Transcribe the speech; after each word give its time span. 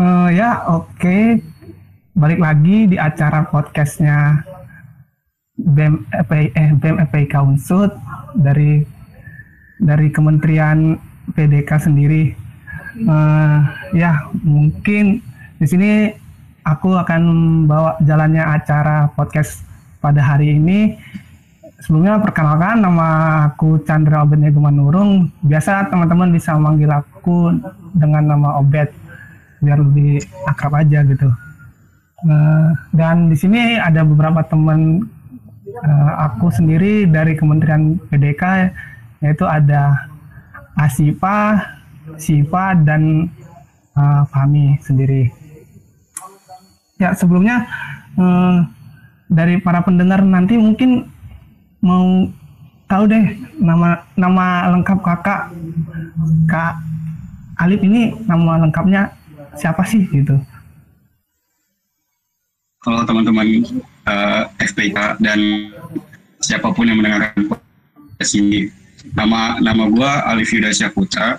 Uh, 0.00 0.32
ya 0.32 0.64
oke, 0.64 0.96
okay. 0.96 1.44
balik 2.16 2.40
lagi 2.40 2.88
di 2.88 2.96
acara 2.96 3.44
podcastnya 3.44 4.40
BEM 5.60 6.08
FPI, 6.08 6.56
eh, 6.56 6.72
BEM 6.72 7.04
FPI 7.04 7.28
Kaunsut 7.28 7.92
dari 8.32 8.80
dari 9.76 10.08
Kementerian 10.08 10.96
PDK 11.36 11.68
sendiri. 11.76 12.32
Uh, 13.04 13.60
ya 13.92 14.24
mungkin 14.40 15.20
di 15.60 15.66
sini 15.68 16.16
aku 16.64 16.96
akan 16.96 17.20
bawa 17.68 18.00
jalannya 18.00 18.40
acara 18.40 19.12
podcast 19.12 19.68
pada 20.00 20.24
hari 20.24 20.56
ini. 20.56 20.96
Sebelumnya 21.84 22.24
perkenalkan 22.24 22.80
nama 22.80 23.08
aku 23.52 23.84
Chandra 23.84 24.24
Obed 24.24 24.48
Gumanurung. 24.48 25.28
Biasa 25.44 25.92
teman-teman 25.92 26.32
bisa 26.32 26.56
manggil 26.56 26.88
aku 26.88 27.52
dengan 27.92 28.32
nama 28.32 28.56
Obed 28.64 28.99
biar 29.60 29.78
lebih 29.80 30.24
akrab 30.48 30.76
aja 30.76 31.04
gitu. 31.04 31.28
Uh, 32.20 32.68
dan 32.92 33.32
di 33.32 33.36
sini 33.36 33.80
ada 33.80 34.04
beberapa 34.04 34.44
teman 34.44 35.08
uh, 35.80 36.12
aku 36.28 36.52
sendiri 36.52 37.08
dari 37.08 37.32
Kementerian 37.32 37.96
PDK 38.12 38.72
yaitu 39.24 39.44
ada 39.48 40.08
Asipa, 40.76 41.60
Siva 42.16 42.76
dan 42.76 43.28
uh, 43.96 44.24
Fami 44.28 44.76
sendiri. 44.84 45.32
Ya 47.00 47.16
sebelumnya 47.16 47.64
uh, 48.20 48.64
dari 49.28 49.56
para 49.60 49.80
pendengar 49.80 50.20
nanti 50.20 50.60
mungkin 50.60 51.08
mau 51.80 52.28
tahu 52.90 53.06
deh 53.06 53.24
nama 53.62 54.02
nama 54.18 54.74
lengkap 54.76 54.98
kakak 55.00 55.54
Kak 56.50 56.74
Alif 57.62 57.80
ini 57.86 58.12
nama 58.26 58.58
lengkapnya 58.60 59.19
siapa 59.58 59.82
sih 59.86 60.06
gitu? 60.10 60.36
Kalau 62.80 63.04
teman-teman 63.04 63.60
uh, 64.08 64.48
eh, 64.56 64.64
FPK 64.64 65.20
dan 65.20 65.68
siapa 66.40 66.72
pun 66.72 66.88
yang 66.88 66.96
mendengarkan 66.96 67.44
podcast 67.44 68.32
nama 69.12 69.60
nama 69.60 69.84
gue 69.88 70.10
Alif 70.32 70.48
Yuda 70.56 70.72
Putra. 70.88 71.36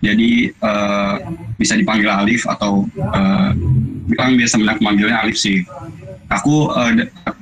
Jadi 0.00 0.48
uh, 0.64 1.20
bisa 1.60 1.76
dipanggil 1.76 2.08
Alif 2.08 2.48
atau 2.48 2.88
uh, 2.96 3.52
orang 4.16 4.32
biasa 4.40 4.56
memanggilnya 4.58 5.20
Alif 5.20 5.36
sih. 5.36 5.60
Aku 6.32 6.72
uh, 6.72 6.92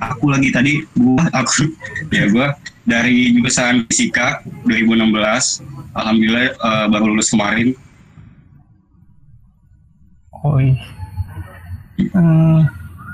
aku 0.03 0.25
lagi 0.27 0.51
tadi 0.51 0.83
gua 0.99 1.23
aku 1.39 1.71
ya 2.11 2.27
gua 2.27 2.51
dari 2.83 3.31
jurusan 3.33 3.87
fisika 3.87 4.43
2016. 4.67 5.63
Alhamdulillah 5.95 6.47
uh, 6.59 6.85
baru 6.91 7.15
lulus 7.15 7.31
kemarin 7.31 7.73
Oi. 10.39 10.71
Uh, 12.15 12.63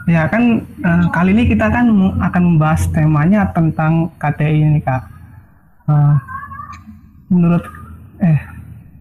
ya 0.05 0.29
kan 0.29 0.61
uh, 0.85 1.09
kali 1.09 1.33
ini 1.33 1.49
kita 1.49 1.73
kan 1.73 1.89
akan 2.21 2.43
membahas 2.53 2.85
temanya 2.93 3.49
tentang 3.49 4.13
KTI 4.21 4.61
ini 4.61 4.79
kak. 4.85 5.09
Uh, 5.89 6.13
menurut 7.33 7.65
eh 8.21 8.37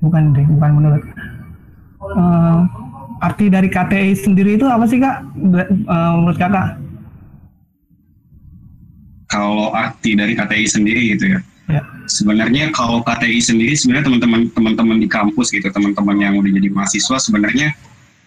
bukan 0.01 0.33
deh 0.33 0.47
bukan 0.57 0.71
menurut 0.73 1.05
uh, 2.17 2.65
arti 3.21 3.53
dari 3.53 3.69
KTI 3.69 4.17
sendiri 4.17 4.57
itu 4.57 4.65
apa 4.65 4.89
sih 4.89 4.97
kak 4.97 5.21
uh, 5.85 6.13
menurut 6.17 6.41
kakak? 6.41 6.81
Kalau 9.29 9.69
arti 9.77 10.17
dari 10.17 10.33
KTI 10.33 10.65
sendiri 10.65 11.13
gitu 11.13 11.29
ya. 11.29 11.41
Ya. 11.69 11.85
Sebenarnya 12.09 12.73
kalau 12.73 13.05
KTI 13.05 13.41
sendiri 13.41 13.77
sebenarnya 13.77 14.09
teman-teman 14.09 14.49
teman-teman 14.49 14.97
di 14.97 15.09
kampus 15.13 15.53
gitu 15.53 15.69
teman-teman 15.69 16.17
yang 16.17 16.41
udah 16.41 16.53
jadi 16.57 16.69
mahasiswa 16.73 17.21
sebenarnya 17.21 17.77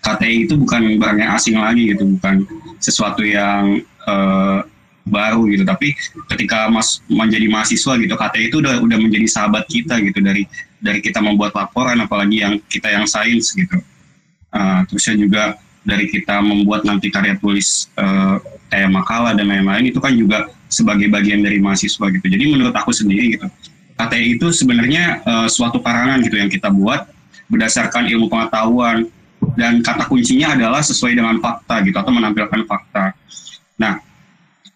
KTI 0.01 0.47
itu 0.47 0.55
bukan 0.55 0.97
barang 1.01 1.19
yang 1.19 1.31
asing 1.35 1.55
lagi 1.59 1.93
gitu, 1.93 2.07
bukan 2.17 2.47
sesuatu 2.79 3.25
yang 3.25 3.83
uh, 4.07 4.63
baru 5.07 5.47
gitu. 5.51 5.63
Tapi 5.63 5.95
ketika 6.35 6.67
mas 6.71 7.03
menjadi 7.07 7.47
mahasiswa 7.47 7.93
gitu, 7.99 8.13
KTI 8.15 8.43
itu 8.51 8.57
udah 8.63 8.79
udah 8.83 8.97
menjadi 8.99 9.27
sahabat 9.27 9.67
kita 9.67 9.99
gitu 10.03 10.19
dari 10.23 10.47
dari 10.79 10.99
kita 11.03 11.19
membuat 11.19 11.55
laporan, 11.57 11.99
apalagi 12.03 12.43
yang 12.43 12.59
kita 12.71 12.91
yang 12.91 13.07
sains 13.07 13.51
gitu. 13.55 13.79
Uh, 14.53 14.83
terusnya 14.87 15.15
juga 15.19 15.43
dari 15.87 16.07
kita 16.11 16.39
membuat 16.43 16.83
nanti 16.83 17.07
karya 17.07 17.39
tulis 17.39 17.87
uh, 17.95 18.39
kayak 18.67 18.91
makalah 18.91 19.31
dan 19.31 19.47
lain-lain 19.47 19.91
itu 19.91 19.99
kan 20.03 20.11
juga 20.15 20.51
sebagai 20.67 21.07
bagian 21.07 21.39
dari 21.43 21.63
mahasiswa 21.63 22.11
gitu. 22.11 22.25
Jadi 22.27 22.43
menurut 22.51 22.75
aku 22.75 22.91
sendiri 22.91 23.39
gitu, 23.39 23.47
KTI 23.95 24.37
itu 24.37 24.47
sebenarnya 24.51 25.23
uh, 25.23 25.47
suatu 25.47 25.79
karangan 25.79 26.19
gitu 26.21 26.35
yang 26.37 26.51
kita 26.51 26.67
buat 26.69 27.07
berdasarkan 27.47 28.11
ilmu 28.11 28.27
pengetahuan 28.27 29.07
dan 29.57 29.81
kata 29.81 30.05
kuncinya 30.05 30.53
adalah 30.53 30.85
sesuai 30.85 31.17
dengan 31.17 31.41
fakta 31.41 31.81
gitu 31.81 31.97
atau 31.97 32.13
menampilkan 32.13 32.61
fakta. 32.69 33.17
Nah, 33.81 33.97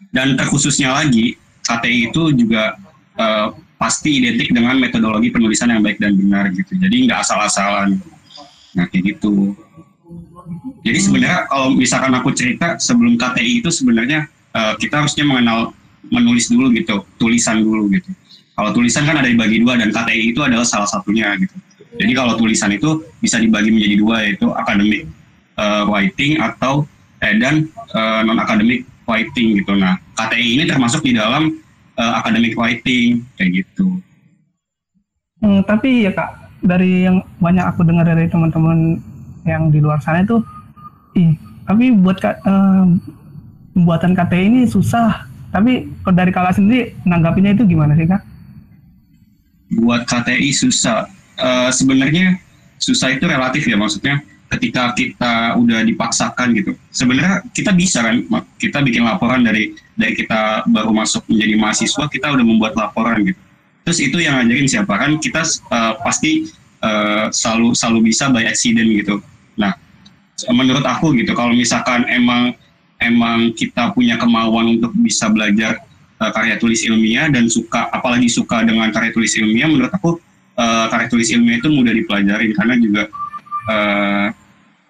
dan 0.09 0.33
terkhususnya 0.35 0.91
lagi 0.91 1.37
KTI 1.61 2.09
itu 2.09 2.33
juga 2.33 2.75
uh, 3.15 3.53
pasti 3.77 4.21
identik 4.21 4.49
dengan 4.53 4.77
metodologi 4.77 5.29
penulisan 5.29 5.69
yang 5.69 5.81
baik 5.85 6.01
dan 6.01 6.17
benar 6.17 6.49
gitu. 6.51 6.73
Jadi 6.77 7.07
nggak 7.07 7.21
asal-asalan. 7.21 8.01
Nah 8.73 8.85
kayak 8.89 9.15
gitu. 9.17 9.53
Jadi 10.81 10.99
sebenarnya 10.99 11.45
kalau 11.45 11.77
misalkan 11.77 12.13
aku 12.17 12.33
cerita 12.33 12.81
sebelum 12.81 13.15
KTI 13.15 13.61
itu 13.61 13.69
sebenarnya 13.69 14.25
uh, 14.57 14.73
kita 14.81 15.05
harusnya 15.05 15.25
mengenal 15.25 15.77
menulis 16.09 16.49
dulu 16.49 16.73
gitu, 16.73 17.05
tulisan 17.21 17.61
dulu 17.61 17.87
gitu. 17.93 18.09
Kalau 18.57 18.69
tulisan 18.75 19.07
kan 19.07 19.21
ada 19.21 19.29
dibagi 19.29 19.61
dua 19.63 19.79
dan 19.79 19.93
KTI 19.93 20.33
itu 20.35 20.41
adalah 20.43 20.67
salah 20.67 20.89
satunya 20.89 21.33
gitu. 21.37 21.55
Jadi 21.99 22.11
kalau 22.15 22.39
tulisan 22.39 22.71
itu 22.71 23.03
bisa 23.19 23.35
dibagi 23.35 23.67
menjadi 23.67 23.95
dua 23.99 24.15
yaitu 24.23 24.47
academic 24.55 25.11
uh, 25.59 25.83
writing 25.91 26.39
atau 26.39 26.87
eh, 27.19 27.35
dan 27.35 27.67
uh, 27.91 28.19
eh, 28.19 28.21
non 28.23 28.39
academic 28.39 28.87
writing 29.03 29.59
gitu. 29.59 29.75
Nah, 29.75 29.99
KTI 30.15 30.47
ini 30.55 30.63
termasuk 30.69 31.03
di 31.03 31.19
dalam 31.19 31.59
uh, 31.99 32.13
academic 32.23 32.55
writing 32.55 33.27
kayak 33.35 33.65
gitu. 33.65 33.99
Hmm, 35.41 35.65
tapi 35.67 36.07
ya 36.07 36.13
kak, 36.15 36.31
dari 36.63 37.09
yang 37.09 37.19
banyak 37.41 37.65
aku 37.65 37.83
dengar 37.83 38.07
dari 38.07 38.29
teman-teman 38.29 39.01
yang 39.43 39.73
di 39.73 39.81
luar 39.81 39.97
sana 39.99 40.21
itu, 40.21 40.37
ih, 41.17 41.33
tapi 41.65 41.91
buat 41.97 42.21
uh, 42.23 42.85
pembuatan 43.75 44.15
KTI 44.15 44.45
ini 44.47 44.61
susah. 44.69 45.27
Tapi 45.51 45.83
dari 46.15 46.31
kakak 46.31 46.55
sendiri 46.55 46.95
menanggapinya 47.03 47.51
itu 47.51 47.67
gimana 47.67 47.91
sih 47.99 48.07
kak? 48.07 48.23
Buat 49.83 50.07
KTI 50.07 50.55
susah 50.55 51.03
uh, 51.41 51.69
sebenarnya 51.73 52.37
susah 52.77 53.13
itu 53.13 53.25
relatif 53.25 53.65
ya 53.65 53.77
maksudnya 53.77 54.21
ketika 54.51 54.91
kita 54.91 55.55
udah 55.55 55.81
dipaksakan 55.87 56.51
gitu. 56.59 56.75
Sebenarnya 56.91 57.39
kita 57.55 57.71
bisa 57.71 58.03
kan 58.03 58.19
kita 58.59 58.83
bikin 58.83 59.07
laporan 59.07 59.47
dari 59.47 59.71
dari 59.95 60.13
kita 60.13 60.67
baru 60.67 60.91
masuk 60.91 61.23
menjadi 61.31 61.55
mahasiswa 61.55 62.03
kita 62.11 62.27
udah 62.35 62.45
membuat 62.45 62.73
laporan 62.75 63.23
gitu. 63.23 63.39
Terus 63.87 63.99
itu 64.03 64.17
yang 64.21 64.37
ngajarin 64.37 64.67
siapa? 64.67 64.93
Kan 64.93 65.17
kita 65.23 65.41
uh, 65.71 65.97
pasti 66.03 66.51
uh, 66.83 67.31
selalu 67.31 67.71
selalu 67.73 68.11
bisa 68.11 68.27
by 68.27 68.43
accident 68.43 68.91
gitu. 68.91 69.23
Nah 69.55 69.71
menurut 70.49 70.83
aku 70.83 71.13
gitu 71.15 71.31
kalau 71.37 71.53
misalkan 71.53 72.03
emang 72.09 72.57
emang 72.97 73.53
kita 73.53 73.93
punya 73.93 74.17
kemauan 74.17 74.77
untuk 74.77 74.93
bisa 74.99 75.29
belajar 75.29 75.81
uh, 76.17 76.31
karya 76.33 76.57
tulis 76.57 76.81
ilmiah 76.85 77.29
dan 77.29 77.45
suka 77.45 77.89
apalagi 77.93 78.25
suka 78.25 78.65
dengan 78.65 78.89
karya 78.89 79.13
tulis 79.13 79.37
ilmiah 79.37 79.69
menurut 79.69 79.93
aku 79.93 80.17
uh, 80.61 80.85
karya 80.93 81.07
tulis 81.09 81.27
ilmiah 81.33 81.57
itu 81.57 81.69
mudah 81.73 81.93
dipelajari 81.93 82.53
karena 82.53 82.77
juga 82.77 83.03
uh, 83.69 84.27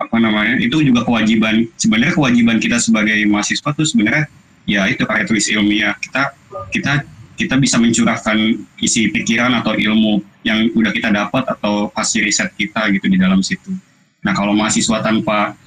apa 0.01 0.17
namanya 0.17 0.57
itu 0.59 0.81
juga 0.81 1.05
kewajiban 1.07 1.69
sebenarnya 1.77 2.13
kewajiban 2.17 2.57
kita 2.57 2.81
sebagai 2.81 3.21
mahasiswa 3.29 3.69
tuh 3.71 3.85
sebenarnya 3.87 4.25
ya 4.67 4.89
itu 4.89 5.07
karya 5.07 5.25
ilmiah 5.55 5.93
kita 6.01 6.35
kita 6.73 6.93
kita 7.39 7.55
bisa 7.57 7.81
mencurahkan 7.81 8.37
isi 8.83 9.09
pikiran 9.09 9.49
atau 9.63 9.73
ilmu 9.73 10.21
yang 10.45 10.69
udah 10.77 10.91
kita 10.93 11.09
dapat 11.09 11.41
atau 11.49 11.89
hasil 11.97 12.21
riset 12.21 12.53
kita 12.53 12.85
gitu 12.93 13.09
di 13.09 13.17
dalam 13.17 13.41
situ. 13.41 13.73
Nah 14.21 14.37
kalau 14.37 14.53
mahasiswa 14.53 15.01
tanpa 15.01 15.57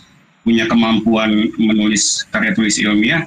punya 0.47 0.71
kemampuan 0.71 1.51
menulis 1.59 2.31
karya 2.31 2.55
tulis 2.55 2.79
ilmiah, 2.79 3.27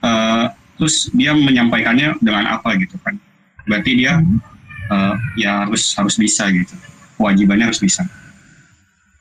uh, 0.00 0.48
terus 0.80 1.12
dia 1.12 1.36
menyampaikannya 1.36 2.16
dengan 2.24 2.48
apa 2.48 2.80
gitu 2.80 2.96
kan? 3.04 3.20
Berarti 3.68 3.92
dia 3.92 4.24
hmm 4.24 4.51
uh, 4.92 5.14
ya 5.40 5.64
harus 5.64 5.96
harus 5.96 6.14
bisa 6.20 6.52
gitu. 6.52 6.74
Kewajibannya 7.16 7.72
harus 7.72 7.80
bisa. 7.80 8.04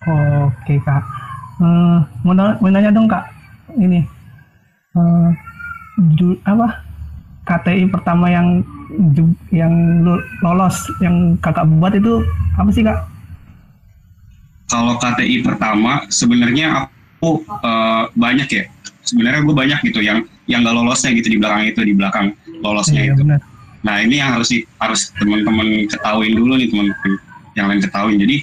Oke 0.04 0.76
kak. 0.84 1.04
Uh, 1.62 2.04
mau, 2.28 2.34
mau 2.36 2.70
nanya 2.70 2.92
dong 2.92 3.08
kak. 3.08 3.24
Ini 3.80 4.04
uh, 5.00 5.30
ju, 6.18 6.36
apa? 6.44 6.84
KTI 7.42 7.90
pertama 7.90 8.30
yang 8.30 8.62
yang 9.50 9.74
lolos 10.46 10.78
yang 11.02 11.36
kakak 11.42 11.66
buat 11.80 11.96
itu 11.96 12.22
apa 12.60 12.70
sih 12.70 12.86
kak? 12.86 13.00
Kalau 14.72 14.96
KTI 15.02 15.44
pertama 15.44 16.06
sebenarnya 16.08 16.88
aku 17.20 17.44
uh, 17.66 18.08
banyak 18.14 18.50
ya. 18.50 18.66
Sebenarnya 19.02 19.42
gue 19.44 19.56
banyak 19.58 19.80
gitu 19.92 20.00
yang 20.00 20.24
yang 20.46 20.62
gak 20.62 20.78
lolosnya 20.78 21.12
gitu 21.18 21.34
di 21.34 21.38
belakang 21.42 21.64
itu 21.68 21.82
di 21.82 21.94
belakang 21.98 22.38
lolosnya 22.62 23.02
iya, 23.02 23.14
itu. 23.18 23.26
bener. 23.26 23.42
Nah 23.82 24.02
ini 24.02 24.22
yang 24.22 24.38
harus 24.38 24.54
harus 24.78 25.10
teman-teman 25.18 25.90
ketahui 25.90 26.34
dulu 26.38 26.58
nih 26.58 26.70
teman-teman 26.70 27.12
yang 27.58 27.66
lain 27.68 27.82
ketahui. 27.82 28.16
Jadi 28.22 28.38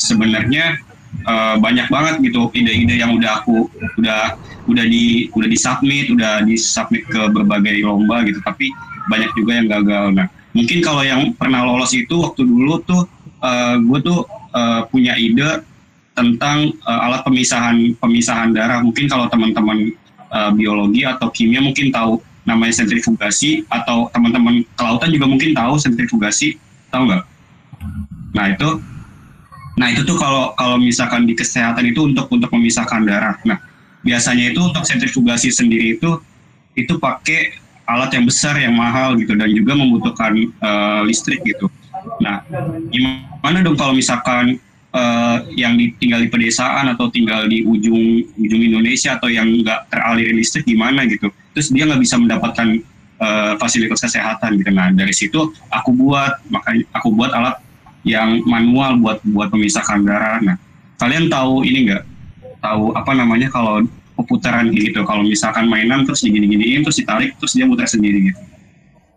sebenarnya 0.00 0.80
uh, 1.28 1.56
banyak 1.60 1.86
banget 1.92 2.14
gitu 2.24 2.48
ide-ide 2.56 2.96
yang 2.96 3.16
udah 3.16 3.44
aku 3.44 3.68
udah 4.00 4.36
udah 4.68 4.84
di 4.86 5.28
udah 5.34 5.48
disubmit 5.48 6.12
udah 6.12 6.44
disubmit 6.46 7.04
ke 7.08 7.20
berbagai 7.32 7.82
lomba 7.84 8.24
gitu 8.24 8.40
tapi 8.44 8.72
banyak 9.08 9.30
juga 9.36 9.52
yang 9.60 9.68
gagal. 9.68 10.04
Nah 10.16 10.26
mungkin 10.56 10.78
kalau 10.80 11.02
yang 11.04 11.36
pernah 11.36 11.62
lolos 11.62 11.92
itu 11.92 12.24
waktu 12.24 12.42
dulu 12.46 12.80
tuh 12.84 13.04
uh, 13.44 13.76
gue 13.76 13.98
tuh 14.00 14.24
uh, 14.54 14.86
punya 14.88 15.16
ide 15.20 15.64
tentang 16.16 16.74
uh, 16.84 17.06
alat 17.06 17.22
pemisahan 17.24 17.96
pemisahan 18.00 18.56
darah. 18.56 18.80
Mungkin 18.80 19.08
kalau 19.08 19.28
teman-teman 19.28 19.92
uh, 20.32 20.50
biologi 20.54 21.04
atau 21.04 21.28
kimia 21.28 21.60
mungkin 21.60 21.92
tahu 21.92 22.22
namanya 22.50 22.82
sentrifugasi 22.82 23.62
atau 23.70 24.10
teman-teman 24.10 24.66
kelautan 24.74 25.14
juga 25.14 25.26
mungkin 25.30 25.54
tahu 25.54 25.78
sentrifugasi 25.78 26.58
tahu 26.90 27.06
nggak 27.06 27.24
nah 28.34 28.46
itu 28.50 28.68
nah 29.78 29.88
itu 29.88 30.02
tuh 30.02 30.18
kalau 30.18 30.52
kalau 30.58 30.76
misalkan 30.76 31.24
di 31.24 31.38
kesehatan 31.38 31.86
itu 31.86 32.02
untuk 32.10 32.26
untuk 32.34 32.50
memisahkan 32.50 33.06
darah 33.06 33.38
nah 33.46 33.62
biasanya 34.02 34.50
itu 34.50 34.60
untuk 34.60 34.82
sentrifugasi 34.82 35.54
sendiri 35.54 35.96
itu 35.96 36.18
itu 36.74 36.98
pakai 36.98 37.60
alat 37.90 38.10
yang 38.14 38.24
besar 38.26 38.54
yang 38.54 38.74
mahal 38.78 39.18
gitu 39.18 39.34
dan 39.34 39.50
juga 39.50 39.74
membutuhkan 39.74 40.32
uh, 40.62 41.02
listrik 41.02 41.42
gitu. 41.42 41.66
Nah, 42.22 42.46
gimana 42.94 43.66
dong 43.66 43.74
kalau 43.74 43.92
misalkan 43.92 44.62
uh, 44.94 45.38
yang 45.54 45.74
di, 45.76 45.92
tinggal 45.98 46.20
di 46.22 46.28
pedesaan 46.30 46.90
atau 46.94 47.10
tinggal 47.10 47.46
di 47.46 47.62
ujung 47.66 48.24
ujung 48.38 48.62
Indonesia 48.62 49.16
atau 49.16 49.30
yang 49.30 49.46
nggak 49.46 49.90
teraliri 49.90 50.36
listrik 50.36 50.66
gimana 50.66 51.06
gitu? 51.06 51.30
Terus 51.54 51.70
dia 51.74 51.86
nggak 51.86 52.00
bisa 52.02 52.16
mendapatkan 52.18 52.68
uh, 53.18 53.52
fasilitas 53.58 54.02
kesehatan 54.02 54.60
gitu. 54.60 54.70
Nah, 54.70 54.94
dari 54.94 55.14
situ 55.14 55.50
aku 55.70 55.90
buat 55.94 56.40
makanya 56.50 56.84
aku 56.94 57.08
buat 57.14 57.30
alat 57.34 57.56
yang 58.06 58.40
manual 58.48 58.96
buat 58.96 59.18
buat 59.28 59.52
pemisahkan 59.52 60.06
darah. 60.06 60.38
Nah, 60.40 60.56
kalian 60.98 61.28
tahu 61.28 61.66
ini 61.66 61.90
nggak? 61.90 62.04
Tahu 62.60 62.92
apa 62.92 63.12
namanya 63.16 63.48
kalau 63.48 63.80
putaran 64.24 64.68
gitu 64.72 65.04
kalau 65.04 65.24
misalkan 65.24 65.68
mainan 65.68 66.04
terus 66.04 66.24
digini-giniin 66.24 66.84
terus 66.84 66.98
ditarik 67.00 67.36
terus 67.40 67.52
dia 67.56 67.64
muter 67.64 67.88
sendiri 67.88 68.32
gitu 68.32 68.40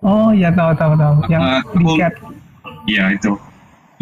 oh 0.03 0.31
ya 0.31 0.51
tahu 0.53 0.71
tahu 0.75 0.93
tahu 0.95 1.13
yang 1.27 1.41
uh, 1.41 1.61
diket 1.75 2.13
iya 2.87 3.11
itu 3.15 3.35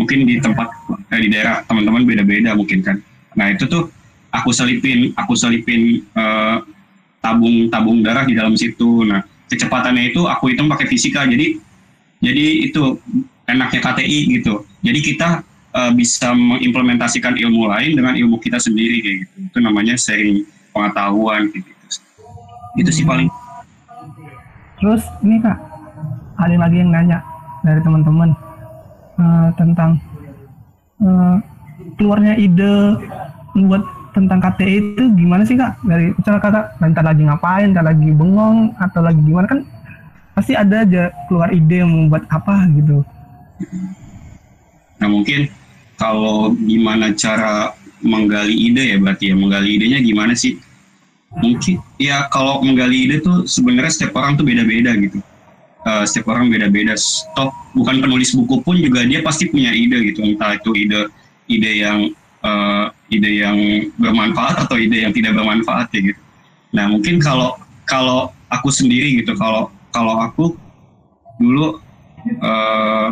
mungkin 0.02 0.26
di 0.26 0.42
tempat 0.42 0.68
eh, 1.14 1.22
di 1.22 1.30
daerah 1.30 1.62
teman-teman 1.70 2.02
beda-beda 2.10 2.58
mungkin 2.58 2.82
kan. 2.82 2.98
Nah 3.38 3.54
itu 3.54 3.70
tuh 3.70 3.94
aku 4.34 4.50
selipin 4.50 5.14
aku 5.14 5.38
selipin 5.38 6.02
uh, 6.18 6.66
tabung 7.22 7.70
tabung 7.70 8.02
darah 8.02 8.26
di 8.26 8.34
dalam 8.34 8.58
situ. 8.58 9.06
Nah 9.06 9.22
kecepatannya 9.46 10.10
itu 10.10 10.26
aku 10.26 10.50
hitung 10.50 10.66
pakai 10.66 10.90
fisika. 10.90 11.30
Jadi 11.30 11.62
jadi 12.18 12.46
itu 12.66 12.98
enaknya 13.46 13.80
KTI 13.86 14.20
gitu. 14.42 14.66
Jadi 14.82 15.00
kita 15.06 15.46
uh, 15.78 15.92
bisa 15.94 16.34
mengimplementasikan 16.34 17.38
ilmu 17.38 17.70
lain 17.70 17.94
dengan 17.94 18.18
ilmu 18.18 18.42
kita 18.42 18.58
sendiri 18.58 19.06
kayak 19.06 19.18
gitu. 19.28 19.36
Itu 19.54 19.58
namanya 19.62 19.94
sharing 19.94 20.42
pengetahuan 20.74 21.54
gitu. 21.54 21.70
Itu 22.80 22.90
sih 22.90 23.06
paling. 23.06 23.30
Terus 24.82 25.06
ini 25.22 25.38
kak 25.38 25.60
ada 26.42 26.56
lagi 26.58 26.82
yang 26.82 26.90
nanya 26.90 27.22
dari 27.62 27.78
teman-teman 27.86 28.34
uh, 29.22 29.50
tentang 29.54 30.02
uh, 31.06 31.38
keluarnya 31.96 32.34
ide 32.42 32.98
buat 33.54 33.84
tentang 34.12 34.44
KTI 34.44 34.76
itu 34.98 35.04
gimana 35.16 35.44
sih 35.48 35.56
kak? 35.56 35.80
Dari 35.86 36.12
misalnya 36.12 36.42
kakak 36.44 36.66
nanti 36.84 37.00
lagi 37.00 37.22
ngapain? 37.28 37.68
Nanti 37.72 37.84
lagi 37.86 38.10
bengong 38.12 38.58
atau 38.82 39.02
lagi 39.06 39.22
gimana? 39.24 39.46
Kan 39.48 39.60
pasti 40.36 40.54
ada 40.58 40.84
aja 40.84 41.14
keluar 41.30 41.52
ide 41.54 41.84
yang 41.84 41.92
membuat 41.92 42.28
apa 42.28 42.68
gitu. 42.76 43.06
Nah 45.00 45.08
mungkin 45.08 45.48
kalau 45.96 46.52
gimana 46.58 47.14
cara 47.16 47.72
menggali 48.02 48.74
ide 48.74 48.96
ya 48.96 48.98
berarti 48.98 49.32
ya 49.32 49.36
menggali 49.38 49.80
idenya 49.80 50.00
gimana 50.04 50.34
sih? 50.36 50.60
Mungkin 51.32 51.80
ya 51.96 52.28
kalau 52.28 52.60
menggali 52.60 53.08
ide 53.08 53.24
tuh 53.24 53.48
sebenarnya 53.48 53.92
setiap 53.94 54.20
orang 54.20 54.36
tuh 54.36 54.44
beda-beda 54.44 54.92
gitu 55.00 55.24
uh, 55.86 56.04
setiap 56.06 56.34
orang 56.34 56.50
beda-beda. 56.52 56.94
Stop 56.98 57.54
bukan 57.74 58.02
penulis 58.02 58.34
buku 58.36 58.62
pun 58.62 58.78
juga 58.78 59.06
dia 59.06 59.22
pasti 59.26 59.50
punya 59.50 59.74
ide 59.74 60.12
gitu. 60.14 60.26
Entah 60.26 60.58
itu 60.58 60.72
ide 60.76 61.10
ide 61.50 61.72
yang 61.82 62.00
uh, 62.46 62.90
ide 63.10 63.42
yang 63.42 63.58
bermanfaat 63.98 64.68
atau 64.68 64.78
ide 64.78 65.06
yang 65.06 65.14
tidak 65.14 65.38
bermanfaat 65.38 65.90
ya 65.94 66.14
gitu. 66.14 66.22
Nah 66.76 66.86
mungkin 66.92 67.20
kalau 67.20 67.58
kalau 67.90 68.32
aku 68.52 68.70
sendiri 68.72 69.22
gitu 69.22 69.36
kalau 69.36 69.72
kalau 69.92 70.22
aku 70.24 70.56
dulu 71.42 71.82
uh, 72.40 73.12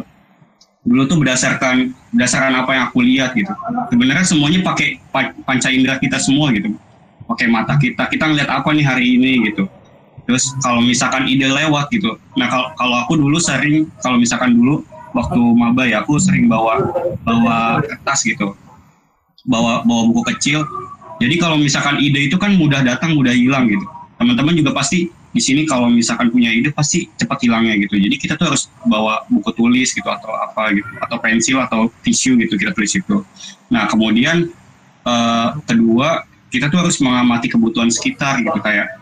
dulu 0.85 1.01
tuh 1.05 1.17
berdasarkan 1.19 1.91
berdasarkan 2.15 2.53
apa 2.65 2.71
yang 2.73 2.83
aku 2.89 2.99
lihat 3.03 3.31
gitu. 3.35 3.51
Sebenarnya 3.91 4.25
semuanya 4.25 4.59
pakai 4.63 5.01
panca 5.45 5.69
indera 5.69 5.99
kita 5.99 6.17
semua 6.17 6.49
gitu. 6.55 6.73
Pakai 7.29 7.45
mata 7.45 7.77
kita. 7.77 8.09
Kita 8.09 8.25
ngeliat 8.25 8.49
apa 8.49 8.73
nih 8.73 8.85
hari 8.85 9.05
ini 9.19 9.53
gitu 9.53 9.69
terus 10.29 10.53
kalau 10.61 10.85
misalkan 10.85 11.25
ide 11.25 11.49
lewat 11.49 11.89
gitu. 11.89 12.13
Nah 12.37 12.45
kalau 12.45 12.69
kalau 12.77 12.95
aku 13.01 13.17
dulu 13.17 13.41
sering 13.41 13.89
kalau 14.05 14.21
misalkan 14.21 14.53
dulu 14.53 14.85
waktu 15.17 15.41
maba 15.57 15.89
ya 15.89 16.05
aku 16.05 16.21
sering 16.21 16.45
bawa 16.45 16.85
bawa 17.25 17.81
kertas 17.81 18.29
gitu. 18.29 18.53
Bawa 19.49 19.81
bawa 19.89 20.05
buku 20.13 20.21
kecil. 20.29 20.61
Jadi 21.17 21.41
kalau 21.41 21.57
misalkan 21.57 21.97
ide 21.97 22.29
itu 22.29 22.37
kan 22.37 22.53
mudah 22.53 22.85
datang 22.85 23.17
mudah 23.17 23.33
hilang 23.33 23.65
gitu. 23.73 23.81
Teman-teman 24.21 24.53
juga 24.53 24.77
pasti 24.77 25.09
di 25.09 25.41
sini 25.41 25.65
kalau 25.65 25.89
misalkan 25.89 26.29
punya 26.29 26.53
ide 26.53 26.69
pasti 26.69 27.09
cepat 27.17 27.41
hilangnya 27.49 27.81
gitu. 27.89 27.97
Jadi 27.97 28.15
kita 28.21 28.37
tuh 28.37 28.53
harus 28.53 28.69
bawa 28.85 29.25
buku 29.33 29.49
tulis 29.57 29.89
gitu 29.97 30.05
atau 30.05 30.29
apa 30.29 30.77
gitu 30.77 30.89
atau 31.01 31.17
pensil 31.17 31.57
atau 31.57 31.89
tisu 32.05 32.37
gitu 32.37 32.53
kita 32.53 32.77
tulis 32.77 32.93
itu. 32.93 33.25
Nah 33.73 33.89
kemudian 33.89 34.45
uh, 35.09 35.57
kedua 35.65 36.21
kita 36.53 36.69
tuh 36.69 36.85
harus 36.85 37.01
mengamati 37.01 37.49
kebutuhan 37.49 37.89
sekitar 37.89 38.45
gitu. 38.45 38.61
Kayak 38.61 38.98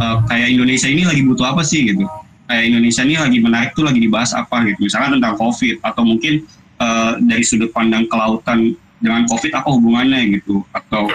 uh, 0.00 0.16
kayak 0.28 0.48
Indonesia 0.54 0.88
ini 0.88 1.02
lagi 1.04 1.22
butuh 1.26 1.46
apa 1.52 1.62
sih 1.66 1.88
gitu. 1.88 2.04
Kayak 2.46 2.64
Indonesia 2.68 3.02
ini 3.04 3.16
lagi 3.16 3.38
menarik 3.40 3.70
tuh 3.72 3.84
lagi 3.88 4.00
dibahas 4.00 4.32
apa 4.36 4.64
gitu. 4.68 4.86
Misalkan 4.86 5.18
tentang 5.18 5.34
COVID 5.40 5.74
atau 5.82 6.02
mungkin 6.04 6.34
uh, 6.80 7.18
dari 7.20 7.44
sudut 7.44 7.72
pandang 7.72 8.08
kelautan 8.08 8.76
dengan 9.02 9.26
COVID 9.26 9.52
apa 9.56 9.68
hubungannya 9.72 10.38
gitu 10.38 10.62
atau 10.70 11.10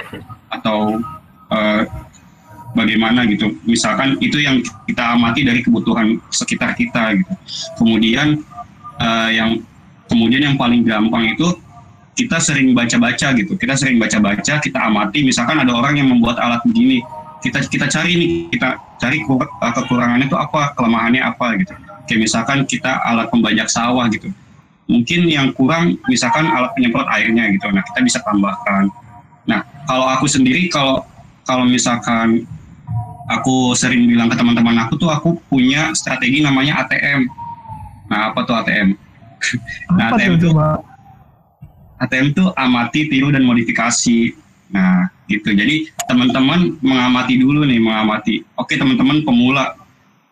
atau 0.51 0.79
uh, 1.53 1.81
bagaimana 2.75 3.24
gitu. 3.29 3.56
Misalkan 3.63 4.19
itu 4.19 4.44
yang 4.44 4.59
kita 4.85 5.15
amati 5.15 5.47
dari 5.47 5.63
kebutuhan 5.63 6.19
sekitar 6.29 6.75
kita 6.75 7.15
gitu. 7.15 7.33
Kemudian 7.79 8.44
uh, 9.00 9.29
yang 9.31 9.63
kemudian 10.12 10.51
yang 10.51 10.56
paling 10.59 10.83
gampang 10.83 11.35
itu 11.38 11.47
kita 12.18 12.41
sering 12.41 12.74
baca-baca 12.74 13.38
gitu. 13.38 13.53
Kita 13.53 13.77
sering 13.77 14.01
baca-baca, 14.01 14.57
kita 14.57 14.79
amati. 14.89 15.21
Misalkan 15.21 15.62
ada 15.62 15.69
orang 15.69 16.01
yang 16.01 16.10
membuat 16.10 16.41
alat 16.41 16.65
begini, 16.65 17.05
kita 17.44 17.60
kita 17.70 17.86
cari 17.89 18.12
nih, 18.17 18.29
kita 18.53 18.70
cari 18.98 19.17
eh, 19.22 19.74
kekurangannya 19.74 20.25
itu 20.27 20.38
apa, 20.38 20.74
kelemahannya 20.74 21.22
apa 21.22 21.58
gitu. 21.62 21.74
Kayak 22.08 22.20
misalkan 22.24 22.60
kita 22.63 23.03
alat 23.03 23.27
pembajak 23.29 23.67
sawah 23.67 24.08
gitu. 24.10 24.32
Mungkin 24.88 25.27
yang 25.27 25.51
kurang 25.51 26.00
misalkan 26.08 26.48
alat 26.48 26.72
penyemprot 26.74 27.08
airnya 27.12 27.51
gitu. 27.51 27.67
Nah 27.70 27.84
kita 27.84 28.00
bisa 28.01 28.20
tambahkan. 28.24 28.88
Nah 29.44 29.63
kalau 29.86 30.08
aku 30.08 30.25
sendiri 30.25 30.72
kalau 30.72 31.03
kalau 31.44 31.67
misalkan 31.67 32.48
aku 33.27 33.75
sering 33.75 34.08
bilang 34.08 34.32
ke 34.32 34.36
teman-teman 34.39 34.88
aku 34.88 34.96
tuh 34.96 35.12
aku 35.12 35.36
punya 35.51 35.91
strategi 35.91 36.39
namanya 36.39 36.88
ATM. 36.88 37.27
Nah, 38.08 38.32
apa 38.32 38.39
tuh 38.48 38.56
ATM? 38.56 38.96
nah, 40.00 40.15
ATM 40.15 40.39
tuh 40.39 40.51
ATM 42.00 42.27
tuh 42.32 42.48
amati, 42.56 43.12
tiru 43.12 43.29
dan 43.36 43.44
modifikasi. 43.44 44.32
Nah, 44.72 45.12
gitu. 45.27 45.53
Jadi 45.53 45.91
teman-teman 46.07 46.79
mengamati 46.79 47.39
dulu 47.39 47.63
nih, 47.67 47.79
mengamati. 47.79 48.43
Oke, 48.60 48.79
teman-teman 48.79 49.24
pemula 49.24 49.75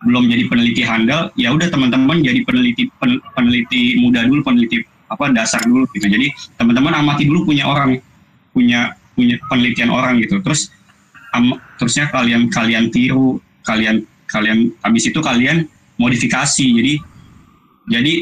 belum 0.04 0.28
jadi 0.30 0.44
peneliti 0.52 0.84
handal, 0.86 1.32
ya 1.40 1.50
udah 1.56 1.68
teman-teman 1.72 2.22
jadi 2.22 2.44
peneliti 2.46 2.92
pen, 3.00 3.18
peneliti 3.34 3.98
muda 4.00 4.24
dulu, 4.28 4.44
peneliti 4.44 4.84
apa 5.12 5.32
dasar 5.32 5.64
dulu 5.66 5.88
gitu. 5.94 6.08
Jadi 6.08 6.32
teman-teman 6.58 6.94
amati 6.96 7.26
dulu 7.26 7.50
punya 7.52 7.66
orang, 7.66 7.98
punya 8.52 8.94
punya 9.16 9.40
penelitian 9.48 9.90
orang 9.90 10.20
gitu. 10.22 10.44
Terus 10.44 10.70
terusnya 11.76 12.08
kalian 12.12 12.48
kalian 12.48 12.88
tiru 12.92 13.44
kalian 13.68 14.08
kalian 14.30 14.72
habis 14.80 15.10
itu 15.10 15.20
kalian 15.20 15.68
modifikasi 16.00 16.64
jadi 16.64 16.94
jadi 17.92 18.14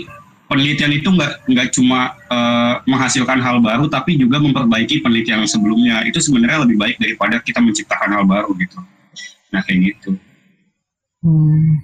penelitian 0.48 0.92
itu 0.94 1.10
nggak 1.10 1.48
nggak 1.50 1.68
cuma 1.74 2.14
uh, 2.30 2.84
menghasilkan 2.86 3.40
hal 3.40 3.64
baru 3.64 3.88
tapi 3.88 4.20
juga 4.20 4.38
memperbaiki 4.40 5.02
penelitian 5.02 5.44
yang 5.44 5.52
sebelumnya. 5.52 5.96
Itu 6.08 6.20
sebenarnya 6.20 6.68
lebih 6.68 6.78
baik 6.78 6.96
daripada 7.00 7.40
kita 7.40 7.60
menciptakan 7.64 8.10
hal 8.20 8.24
baru 8.28 8.52
gitu. 8.60 8.80
Nah 9.54 9.62
kayak 9.66 9.80
gitu. 9.94 10.12
Hmm. 11.24 11.80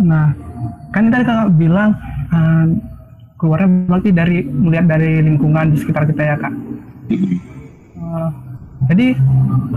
nah 0.00 0.34
kan 0.90 1.10
tadi 1.10 1.22
kakak 1.22 1.50
bilang 1.58 1.94
uh, 2.30 2.66
keluarnya 3.38 3.68
berarti 3.86 4.10
dari 4.10 4.38
melihat 4.46 4.86
dari 4.96 5.22
lingkungan 5.22 5.74
di 5.74 5.76
sekitar 5.78 6.06
kita 6.08 6.22
ya 6.24 6.36
kak? 6.38 6.54
Uh, 7.98 8.30
jadi 8.88 9.14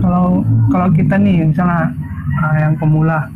kalau 0.00 0.42
kalau 0.72 0.88
kita 0.92 1.16
nih 1.20 1.44
misalnya 1.48 1.92
uh, 2.40 2.56
yang 2.56 2.74
pemula 2.78 3.28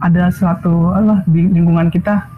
ada 0.00 0.28
suatu 0.28 0.92
Allah 0.92 1.24
di 1.24 1.48
lingkungan 1.48 1.88
kita 1.88 2.28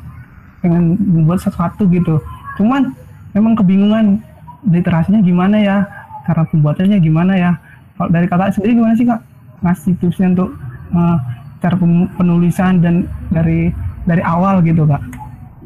pengen 0.62 0.96
membuat 0.96 1.42
sesuatu 1.42 1.84
gitu. 1.90 2.22
Cuman 2.56 2.94
memang 3.34 3.58
kebingungan 3.58 4.22
literasinya 4.70 5.20
gimana 5.20 5.56
ya? 5.60 5.76
Cara 6.24 6.46
pembuatannya 6.48 6.98
gimana 7.02 7.36
ya? 7.36 7.52
Kalau 7.98 8.08
dari 8.10 8.26
kakak 8.30 8.56
sendiri 8.56 8.80
gimana 8.80 8.94
sih 8.96 9.06
kak? 9.06 9.20
Ngasih 9.60 9.92
tipsnya 10.00 10.32
untuk 10.32 10.50
uh, 10.96 11.18
cara 11.60 11.76
penulisan 12.16 12.80
dan 12.80 13.04
dari 13.28 13.74
dari 14.08 14.22
awal 14.24 14.64
gitu 14.64 14.88
kak. 14.88 15.02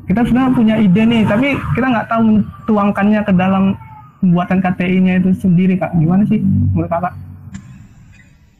Kita 0.09 0.25
sudah 0.25 0.51
punya 0.57 0.81
ide 0.81 1.05
nih 1.05 1.29
tapi 1.29 1.55
kita 1.77 1.87
nggak 1.87 2.09
tahu 2.09 2.21
mentuangkannya 2.41 3.21
ke 3.29 3.33
dalam 3.37 3.77
pembuatan 4.19 4.59
KTI-nya 4.59 5.23
itu 5.23 5.31
sendiri 5.37 5.79
kak. 5.79 5.95
Gimana 5.95 6.27
sih 6.27 6.43
menurut 6.43 6.91
kakak? 6.91 7.15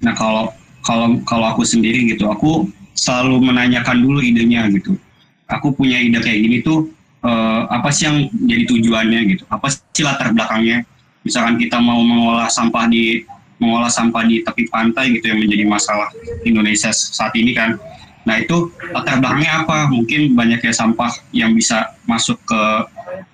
Nah 0.05 0.15
kalau 0.15 0.45
kalau 0.87 1.19
kalau 1.27 1.47
aku 1.51 1.67
sendiri 1.67 2.15
gitu 2.15 2.31
aku 2.31 2.69
selalu 2.99 3.39
menanyakan 3.39 4.03
dulu 4.03 4.19
idenya 4.19 4.67
gitu. 4.75 4.99
Aku 5.47 5.71
punya 5.73 6.03
ide 6.03 6.19
kayak 6.19 6.39
gini 6.43 6.57
tuh 6.67 6.91
uh, 7.23 7.71
apa 7.71 7.95
sih 7.95 8.11
yang 8.11 8.27
jadi 8.45 8.67
tujuannya 8.67 9.21
gitu? 9.39 9.45
Apa 9.49 9.71
sih 9.71 10.03
latar 10.03 10.35
belakangnya? 10.35 10.83
Misalkan 11.23 11.57
kita 11.63 11.79
mau 11.79 12.03
mengolah 12.03 12.51
sampah 12.51 12.91
di 12.91 13.23
mengolah 13.63 13.91
sampah 13.91 14.23
di 14.27 14.43
tepi 14.43 14.71
pantai 14.71 15.19
gitu 15.19 15.31
yang 15.35 15.39
menjadi 15.43 15.65
masalah 15.67 16.11
Indonesia 16.43 16.91
saat 16.91 17.35
ini 17.39 17.55
kan. 17.55 17.79
Nah 18.27 18.43
itu 18.43 18.69
latar 18.93 19.23
belakangnya 19.23 19.65
apa? 19.65 19.89
Mungkin 19.89 20.35
banyaknya 20.35 20.75
sampah 20.75 21.11
yang 21.33 21.55
bisa 21.55 21.97
masuk 22.05 22.37
ke 22.45 22.63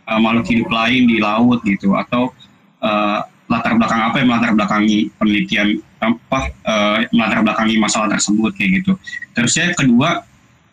uh, 0.07 0.19
makhluk 0.21 0.47
hidup 0.49 0.69
lain 0.71 1.09
di 1.09 1.19
laut 1.19 1.65
gitu 1.67 1.97
atau 1.99 2.31
uh, 2.85 3.27
latar 3.51 3.77
belakang 3.77 4.01
apa 4.01 4.17
yang 4.23 4.29
melatar 4.33 4.51
belakangi 4.57 5.13
penelitian 5.21 5.83
apa 6.05 6.53
uh, 6.69 6.99
melatar 7.15 7.41
belakangi 7.41 7.81
masalah 7.81 8.13
tersebut 8.13 8.53
kayak 8.57 8.83
gitu. 8.83 8.93
Terus 9.33 9.53
ya 9.57 9.73
kedua 9.73 10.23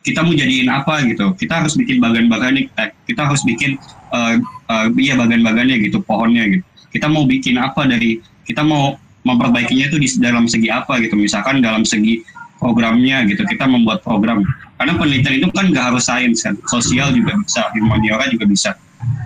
kita 0.02 0.26
mau 0.26 0.34
jadiin 0.34 0.70
apa 0.70 1.06
gitu. 1.06 1.34
Kita 1.38 1.62
harus 1.62 1.78
bikin 1.78 2.02
bagan-bagannya 2.02 2.68
eh, 2.76 2.90
kita 3.06 3.30
harus 3.30 3.46
bikin 3.46 3.78
uh, 4.12 4.36
uh, 4.68 4.88
iya 4.98 5.16
bagan-bagannya 5.16 5.80
gitu 5.86 6.02
pohonnya 6.02 6.60
gitu. 6.60 6.66
Kita 6.92 7.08
mau 7.08 7.24
bikin 7.24 7.56
apa 7.62 7.88
dari 7.88 8.20
kita 8.44 8.66
mau 8.66 9.00
memperbaikinya 9.22 9.94
itu 9.94 9.98
di 10.02 10.08
dalam 10.20 10.50
segi 10.50 10.68
apa 10.68 10.98
gitu. 11.00 11.14
Misalkan 11.16 11.62
dalam 11.62 11.86
segi 11.86 12.20
programnya 12.62 13.26
gitu 13.30 13.42
kita 13.46 13.66
membuat 13.66 14.06
program. 14.06 14.42
Karena 14.78 14.98
penelitian 14.98 15.42
itu 15.42 15.48
kan 15.54 15.70
nggak 15.70 15.86
harus 15.94 16.10
sains 16.10 16.42
kan 16.42 16.58
sosial 16.70 17.14
juga 17.14 17.38
bisa 17.42 17.70
humaniora 17.78 18.26
juga 18.30 18.46
bisa. 18.50 18.72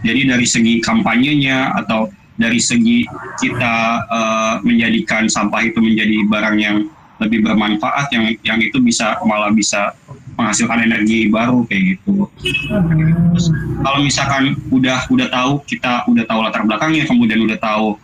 Jadi 0.04 0.28
dari 0.28 0.48
segi 0.48 0.80
kampanyenya 0.84 1.76
atau 1.84 2.12
dari 2.36 2.60
segi 2.60 3.08
kita 3.40 3.76
uh, 4.12 4.56
menjadikan 4.62 5.32
sampah 5.32 5.64
itu 5.64 5.80
menjadi 5.80 6.18
barang 6.28 6.58
yang 6.60 6.78
lebih 7.24 7.48
bermanfaat 7.48 8.12
yang 8.12 8.36
yang 8.44 8.60
itu 8.60 8.76
bisa 8.84 9.16
malah 9.24 9.48
bisa 9.48 9.96
menghasilkan 10.36 10.84
energi 10.84 11.32
baru 11.32 11.64
kayak 11.64 11.96
gitu. 11.96 12.28
Terus, 12.44 13.46
kalau 13.80 14.00
misalkan 14.04 14.60
udah 14.68 15.08
udah 15.08 15.28
tahu 15.32 15.64
kita 15.64 16.04
udah 16.12 16.24
tahu 16.28 16.40
latar 16.44 16.68
belakangnya 16.68 17.08
kemudian 17.08 17.40
udah 17.48 17.56
tahu 17.56 17.96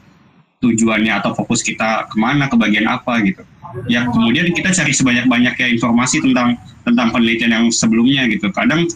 tujuannya 0.64 1.12
atau 1.12 1.36
fokus 1.36 1.60
kita 1.60 2.08
ke 2.08 2.16
mana 2.16 2.48
ke 2.48 2.56
bagian 2.56 2.88
apa 2.88 3.20
gitu. 3.28 3.44
Ya 3.92 4.08
kemudian 4.08 4.52
kita 4.56 4.72
cari 4.72 4.96
sebanyak-banyaknya 4.96 5.68
informasi 5.76 6.24
tentang 6.24 6.56
tentang 6.88 7.12
penelitian 7.12 7.52
yang 7.52 7.66
sebelumnya 7.68 8.32
gitu. 8.32 8.48
Kadang 8.56 8.88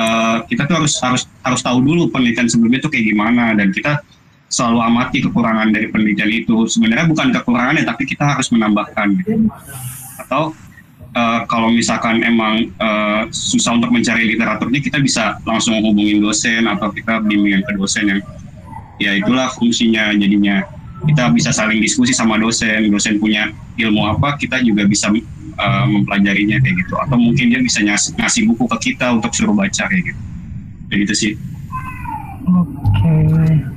uh, 0.00 0.40
kita 0.48 0.64
tuh 0.64 0.80
harus 0.80 0.96
harus 1.04 1.22
harus 1.44 1.60
tahu 1.60 1.84
dulu 1.84 2.08
penelitian 2.08 2.48
sebelumnya 2.48 2.80
tuh 2.80 2.92
kayak 2.92 3.12
gimana 3.12 3.52
dan 3.52 3.76
kita 3.76 4.00
selalu 4.50 4.78
amati 4.82 5.18
kekurangan 5.22 5.70
dari 5.70 5.88
penelitian 5.88 6.30
itu. 6.30 6.66
Sebenarnya 6.66 7.06
bukan 7.06 7.30
kekurangannya, 7.30 7.86
tapi 7.86 8.02
kita 8.04 8.36
harus 8.36 8.50
menambahkan. 8.50 9.22
Atau 10.26 10.52
uh, 11.14 11.40
kalau 11.46 11.70
misalkan 11.70 12.26
emang 12.26 12.68
uh, 12.82 13.30
susah 13.30 13.78
untuk 13.78 13.94
mencari 13.94 14.26
literaturnya, 14.34 14.82
kita 14.82 14.98
bisa 14.98 15.38
langsung 15.46 15.78
hubungin 15.78 16.18
dosen 16.18 16.66
atau 16.66 16.90
kita 16.90 17.22
bimbingan 17.22 17.62
ke 17.62 17.72
dosen 17.78 18.10
yang 18.10 18.20
ya 19.00 19.16
itulah 19.16 19.48
fungsinya 19.56 20.12
jadinya 20.12 20.60
kita 21.08 21.32
bisa 21.32 21.50
saling 21.50 21.80
diskusi 21.80 22.12
sama 22.12 22.36
dosen 22.36 22.92
dosen 22.92 23.16
punya 23.16 23.48
ilmu 23.80 24.04
apa 24.12 24.36
kita 24.36 24.60
juga 24.60 24.84
bisa 24.84 25.08
uh, 25.08 25.86
mempelajarinya 25.88 26.60
kayak 26.60 26.76
gitu 26.84 26.94
atau 27.00 27.16
mungkin 27.16 27.48
dia 27.48 27.64
bisa 27.64 27.80
ngasih, 27.80 28.12
ngasih 28.20 28.42
buku 28.52 28.64
ke 28.76 28.92
kita 28.92 29.16
untuk 29.16 29.32
suruh 29.32 29.56
baca 29.56 29.88
kayak 29.88 30.12
gitu 30.12 30.20
kayak 30.92 30.98
gitu 31.08 31.14
sih 31.16 31.32
oke 32.44 32.68
okay. 32.92 33.69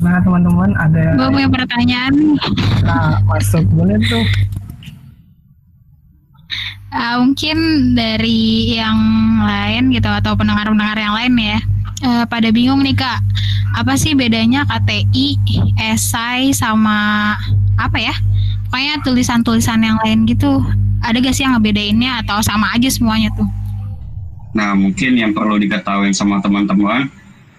Nah 0.00 0.20
teman-teman 0.22 0.70
ada 0.76 1.16
Gue 1.16 1.28
punya 1.32 1.48
pertanyaan. 1.50 2.14
Nah 2.84 3.20
masuk. 3.26 3.64
Boleh 3.72 3.98
tuh. 4.06 4.26
Uh, 6.94 7.16
Mungkin 7.26 7.58
dari 7.98 8.78
yang 8.78 8.96
lain 9.42 9.92
gitu 9.92 10.08
Atau 10.08 10.38
pendengar-pendengar 10.38 10.96
yang 10.96 11.14
lain 11.14 11.34
ya. 11.36 11.58
Uh, 12.04 12.24
Pada 12.28 12.48
bingung 12.52 12.82
nih 12.84 12.96
kak. 12.96 13.20
Apa 13.76 13.92
sih 14.00 14.16
bedanya 14.16 14.64
KTI, 14.64 15.36
esai 15.92 16.48
sama 16.56 17.36
apa 17.76 17.98
ya? 18.00 18.16
Pokoknya 18.72 19.04
tulisan-tulisan 19.04 19.84
yang 19.84 20.00
lain 20.00 20.24
gitu. 20.24 20.64
Ada 21.04 21.20
gak 21.20 21.36
sih 21.36 21.44
yang 21.44 21.60
ngebedainnya 21.60 22.24
atau 22.24 22.40
sama 22.40 22.72
aja 22.72 22.88
semuanya 22.88 23.28
tuh? 23.36 23.44
Nah 24.56 24.72
mungkin 24.72 25.20
yang 25.20 25.36
perlu 25.36 25.60
diketahui 25.60 26.16
sama 26.16 26.40
teman-teman 26.40 27.12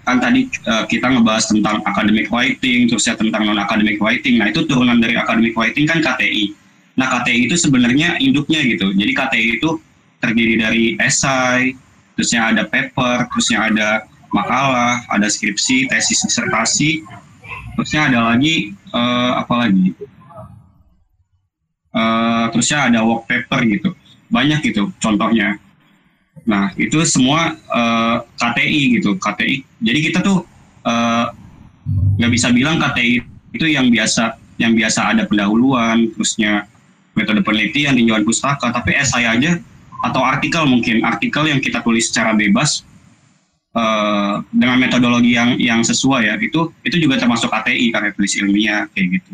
kan 0.08 0.24
tadi 0.24 0.48
uh, 0.64 0.88
kita 0.88 1.04
ngebahas 1.12 1.52
tentang 1.52 1.84
academic 1.84 2.32
writing, 2.32 2.88
terus 2.88 3.04
ya 3.04 3.20
tentang 3.20 3.44
non 3.44 3.60
academic 3.60 4.00
writing. 4.00 4.40
Nah 4.40 4.48
itu 4.48 4.64
turunan 4.64 5.04
dari 5.04 5.20
academic 5.20 5.52
writing 5.60 5.84
kan 5.84 6.00
KTI. 6.00 6.56
Nah 6.96 7.12
KTI 7.12 7.52
itu 7.52 7.60
sebenarnya 7.60 8.16
induknya 8.24 8.64
gitu. 8.64 8.96
Jadi 8.96 9.12
KTI 9.12 9.48
itu 9.60 9.70
terdiri 10.24 10.56
dari 10.64 10.96
esai, 11.04 11.76
terusnya 12.16 12.56
ada 12.56 12.64
paper, 12.64 13.28
terusnya 13.36 13.68
ada 13.68 13.90
makalah, 14.32 15.04
ada 15.12 15.28
skripsi, 15.28 15.92
tesis 15.92 16.24
disertasi, 16.24 17.04
terusnya 17.76 18.08
ada 18.08 18.20
lagi 18.32 18.72
uh, 18.96 19.44
apa 19.44 19.68
lagi? 19.68 19.92
Uh, 21.92 22.48
terusnya 22.56 22.88
ada 22.88 23.04
work 23.04 23.28
paper 23.28 23.60
gitu. 23.68 23.92
Banyak 24.32 24.64
gitu 24.64 24.88
contohnya. 25.04 25.60
Nah, 26.48 26.72
itu 26.80 26.96
semua 27.04 27.60
uh, 27.68 28.24
eh, 28.24 28.40
KTI 28.40 28.82
gitu, 28.98 29.20
KTI. 29.20 29.68
Jadi 29.84 30.00
kita 30.00 30.24
tuh 30.24 30.48
eh, 30.88 31.26
nggak 32.18 32.32
uh, 32.32 32.34
bisa 32.34 32.56
bilang 32.56 32.80
KTI 32.80 33.20
itu 33.52 33.66
yang 33.68 33.92
biasa 33.92 34.40
yang 34.56 34.74
biasa 34.74 35.14
ada 35.14 35.24
pendahuluan, 35.28 36.08
terusnya 36.16 36.66
metode 37.20 37.44
penelitian, 37.44 38.00
tinjauan 38.00 38.24
pustaka, 38.24 38.72
tapi 38.72 38.96
esai 38.96 39.28
aja 39.28 39.60
atau 40.08 40.22
artikel 40.24 40.64
mungkin 40.70 41.04
artikel 41.04 41.50
yang 41.50 41.60
kita 41.60 41.82
tulis 41.82 42.10
secara 42.10 42.32
bebas 42.32 42.86
uh, 43.76 44.40
dengan 44.54 44.78
metodologi 44.78 45.34
yang 45.34 45.58
yang 45.58 45.82
sesuai 45.82 46.22
ya 46.32 46.36
itu 46.38 46.70
itu 46.86 46.96
juga 47.02 47.18
termasuk 47.20 47.50
KTI 47.50 47.92
karya 47.92 48.12
tulis 48.16 48.34
ilmiah 48.40 48.88
kayak 48.96 49.20
gitu. 49.20 49.32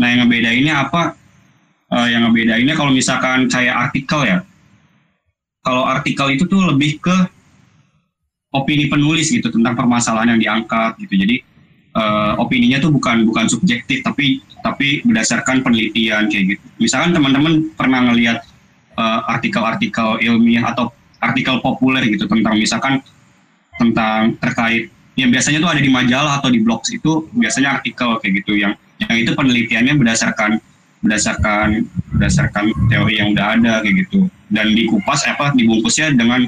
Nah 0.00 0.06
yang 0.10 0.26
ngebedainnya 0.26 0.74
apa? 0.88 1.14
Uh, 1.90 2.06
yang 2.06 2.26
ngebedainnya 2.26 2.74
kalau 2.74 2.90
misalkan 2.90 3.46
kayak 3.50 3.90
artikel 3.90 4.22
ya 4.24 4.40
kalau 5.60 5.84
artikel 5.84 6.32
itu 6.32 6.44
tuh 6.48 6.60
lebih 6.72 7.00
ke 7.00 7.16
opini 8.50 8.90
penulis 8.90 9.30
gitu 9.30 9.52
tentang 9.52 9.78
permasalahan 9.78 10.34
yang 10.36 10.40
diangkat 10.40 10.98
gitu. 11.06 11.14
Jadi 11.14 11.36
uh, 11.94 12.34
opininya 12.42 12.82
tuh 12.82 12.90
bukan 12.90 13.28
bukan 13.28 13.46
subjektif 13.46 14.02
tapi 14.02 14.42
tapi 14.60 15.00
berdasarkan 15.06 15.62
penelitian 15.62 16.26
kayak 16.28 16.56
gitu. 16.56 16.64
Misalkan 16.82 17.14
teman-teman 17.14 17.70
pernah 17.78 18.10
ngelihat 18.10 18.42
uh, 18.98 19.20
artikel-artikel 19.30 20.20
ilmiah 20.24 20.64
atau 20.74 20.90
artikel 21.20 21.60
populer 21.60 22.08
gitu 22.08 22.24
tentang 22.26 22.56
misalkan 22.56 23.04
tentang 23.76 24.36
terkait 24.40 24.92
yang 25.16 25.28
biasanya 25.28 25.60
tuh 25.60 25.70
ada 25.76 25.82
di 25.84 25.90
majalah 25.92 26.40
atau 26.40 26.48
di 26.48 26.64
blog 26.64 26.80
itu 26.88 27.28
biasanya 27.36 27.80
artikel 27.80 28.16
kayak 28.20 28.40
gitu 28.40 28.56
yang 28.56 28.72
yang 29.00 29.16
itu 29.16 29.32
penelitiannya 29.36 29.96
berdasarkan 29.96 30.60
berdasarkan 31.00 31.88
berdasarkan 32.16 32.72
teori 32.92 33.20
yang 33.20 33.32
udah 33.32 33.56
ada 33.56 33.72
kayak 33.80 34.06
gitu 34.06 34.28
dan 34.52 34.72
dikupas 34.76 35.24
apa 35.24 35.56
dibungkusnya 35.56 36.12
dengan 36.12 36.44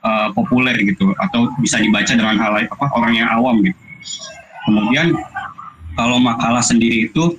uh, 0.00 0.28
populer 0.32 0.76
gitu 0.80 1.12
atau 1.20 1.52
bisa 1.60 1.80
dibaca 1.80 2.12
dengan 2.12 2.40
hal 2.40 2.50
lain 2.56 2.68
apa 2.70 2.86
orang 2.96 3.12
yang 3.18 3.28
awam 3.28 3.60
gitu. 3.60 3.80
Kemudian 4.64 5.12
kalau 5.94 6.16
makalah 6.16 6.64
sendiri 6.64 7.12
itu 7.12 7.36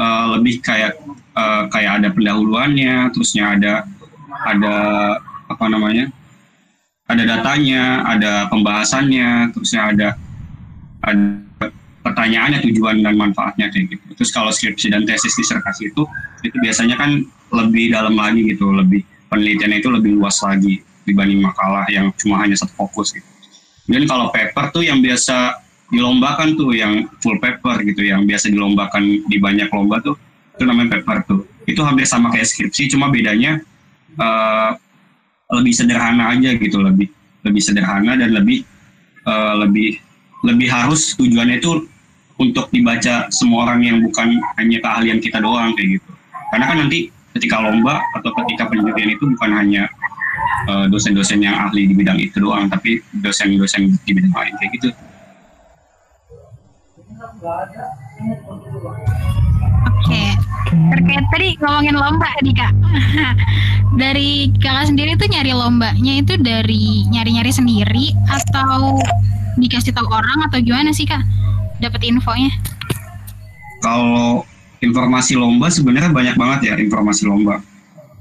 uh, 0.00 0.26
lebih 0.38 0.64
kayak 0.64 0.96
uh, 1.36 1.68
kayak 1.68 2.00
ada 2.00 2.08
pendahuluannya, 2.14 3.12
terusnya 3.12 3.56
ada 3.58 3.72
ada 4.48 4.76
apa 5.52 5.66
namanya? 5.68 6.08
ada 7.12 7.28
datanya, 7.28 8.08
ada 8.08 8.32
pembahasannya, 8.48 9.52
terusnya 9.52 9.92
ada 9.92 10.08
ada 11.04 11.41
pertanyaannya, 12.02 12.60
tujuan 12.70 13.00
dan 13.00 13.14
manfaatnya 13.16 13.70
kayak 13.70 13.96
gitu. 13.96 14.04
Terus 14.18 14.30
kalau 14.34 14.50
skripsi 14.50 14.92
dan 14.92 15.06
tesis 15.06 15.34
disertasi 15.38 15.94
itu 15.94 16.02
itu 16.42 16.56
biasanya 16.60 16.98
kan 16.98 17.22
lebih 17.54 17.94
dalam 17.94 18.18
lagi 18.18 18.42
gitu, 18.50 18.70
lebih 18.74 19.06
penelitian 19.30 19.72
itu 19.78 19.88
lebih 19.88 20.18
luas 20.18 20.42
lagi 20.44 20.82
dibanding 21.08 21.42
makalah 21.42 21.86
yang 21.88 22.10
cuma 22.18 22.42
hanya 22.42 22.58
satu 22.58 22.74
fokus 22.74 23.14
gitu. 23.14 23.26
Dan 23.86 24.06
kalau 24.06 24.30
paper 24.30 24.70
tuh 24.70 24.86
yang 24.86 25.02
biasa 25.02 25.58
dilombakan 25.90 26.54
tuh 26.54 26.72
yang 26.72 27.10
full 27.20 27.36
paper 27.42 27.82
gitu, 27.84 28.06
yang 28.06 28.24
biasa 28.24 28.48
dilombakan 28.48 29.26
di 29.26 29.36
banyak 29.38 29.68
lomba 29.70 30.00
tuh 30.00 30.16
itu 30.56 30.64
namanya 30.64 30.98
paper 31.00 31.18
tuh. 31.26 31.40
Itu 31.66 31.82
hampir 31.86 32.06
sama 32.06 32.30
kayak 32.30 32.46
skripsi, 32.48 32.90
cuma 32.94 33.10
bedanya 33.10 33.62
uh, 34.18 34.74
lebih 35.52 35.74
sederhana 35.74 36.32
aja 36.32 36.54
gitu, 36.56 36.80
lebih 36.80 37.10
lebih 37.42 37.62
sederhana 37.62 38.14
dan 38.14 38.30
lebih 38.32 38.62
uh, 39.26 39.58
lebih 39.66 39.98
lebih 40.42 40.68
harus 40.68 41.14
tujuannya 41.18 41.62
itu 41.62 41.86
untuk 42.38 42.66
dibaca 42.74 43.30
semua 43.30 43.70
orang 43.70 43.80
yang 43.86 43.98
bukan 44.02 44.42
hanya 44.58 44.78
keahlian 44.82 45.18
kita 45.22 45.38
doang 45.38 45.74
kayak 45.78 45.98
gitu. 45.98 46.10
Karena 46.50 46.64
kan 46.66 46.76
nanti 46.82 46.98
ketika 47.38 47.62
lomba 47.62 48.02
atau 48.18 48.30
ketika 48.42 48.68
penelitian 48.68 49.14
itu 49.14 49.24
bukan 49.38 49.50
hanya 49.54 49.88
dosen 50.90 51.14
dosen-dosen 51.14 51.38
yang 51.42 51.56
ahli 51.58 51.90
di 51.90 51.94
bidang 51.94 52.18
itu 52.18 52.38
doang 52.38 52.70
tapi 52.70 53.02
dosen-dosen 53.22 53.94
di 54.02 54.10
bidang 54.14 54.34
lain 54.34 54.54
kayak 54.58 54.70
gitu. 54.78 54.88
Oke, 60.02 60.24
terkait 60.70 61.26
tadi 61.30 61.48
ngomongin 61.62 61.96
lomba 61.98 62.30
nih 62.42 62.54
kak. 62.54 62.72
dari 63.92 64.48
kakak 64.56 64.88
sendiri 64.88 65.20
tuh 65.20 65.28
nyari 65.28 65.52
lombanya 65.52 66.12
itu 66.24 66.34
dari 66.40 67.04
nyari-nyari 67.12 67.52
sendiri 67.52 68.16
atau 68.24 68.96
dikasih 69.58 69.92
tahu 69.92 70.08
orang 70.08 70.48
atau 70.48 70.58
gimana 70.60 70.90
sih 70.94 71.04
kak? 71.04 71.20
Dapat 71.82 72.00
infonya? 72.08 72.52
Kalau 73.82 74.46
informasi 74.78 75.34
lomba 75.34 75.68
sebenarnya 75.68 76.10
banyak 76.10 76.36
banget 76.38 76.60
ya 76.72 76.74
informasi 76.78 77.26
lomba. 77.26 77.58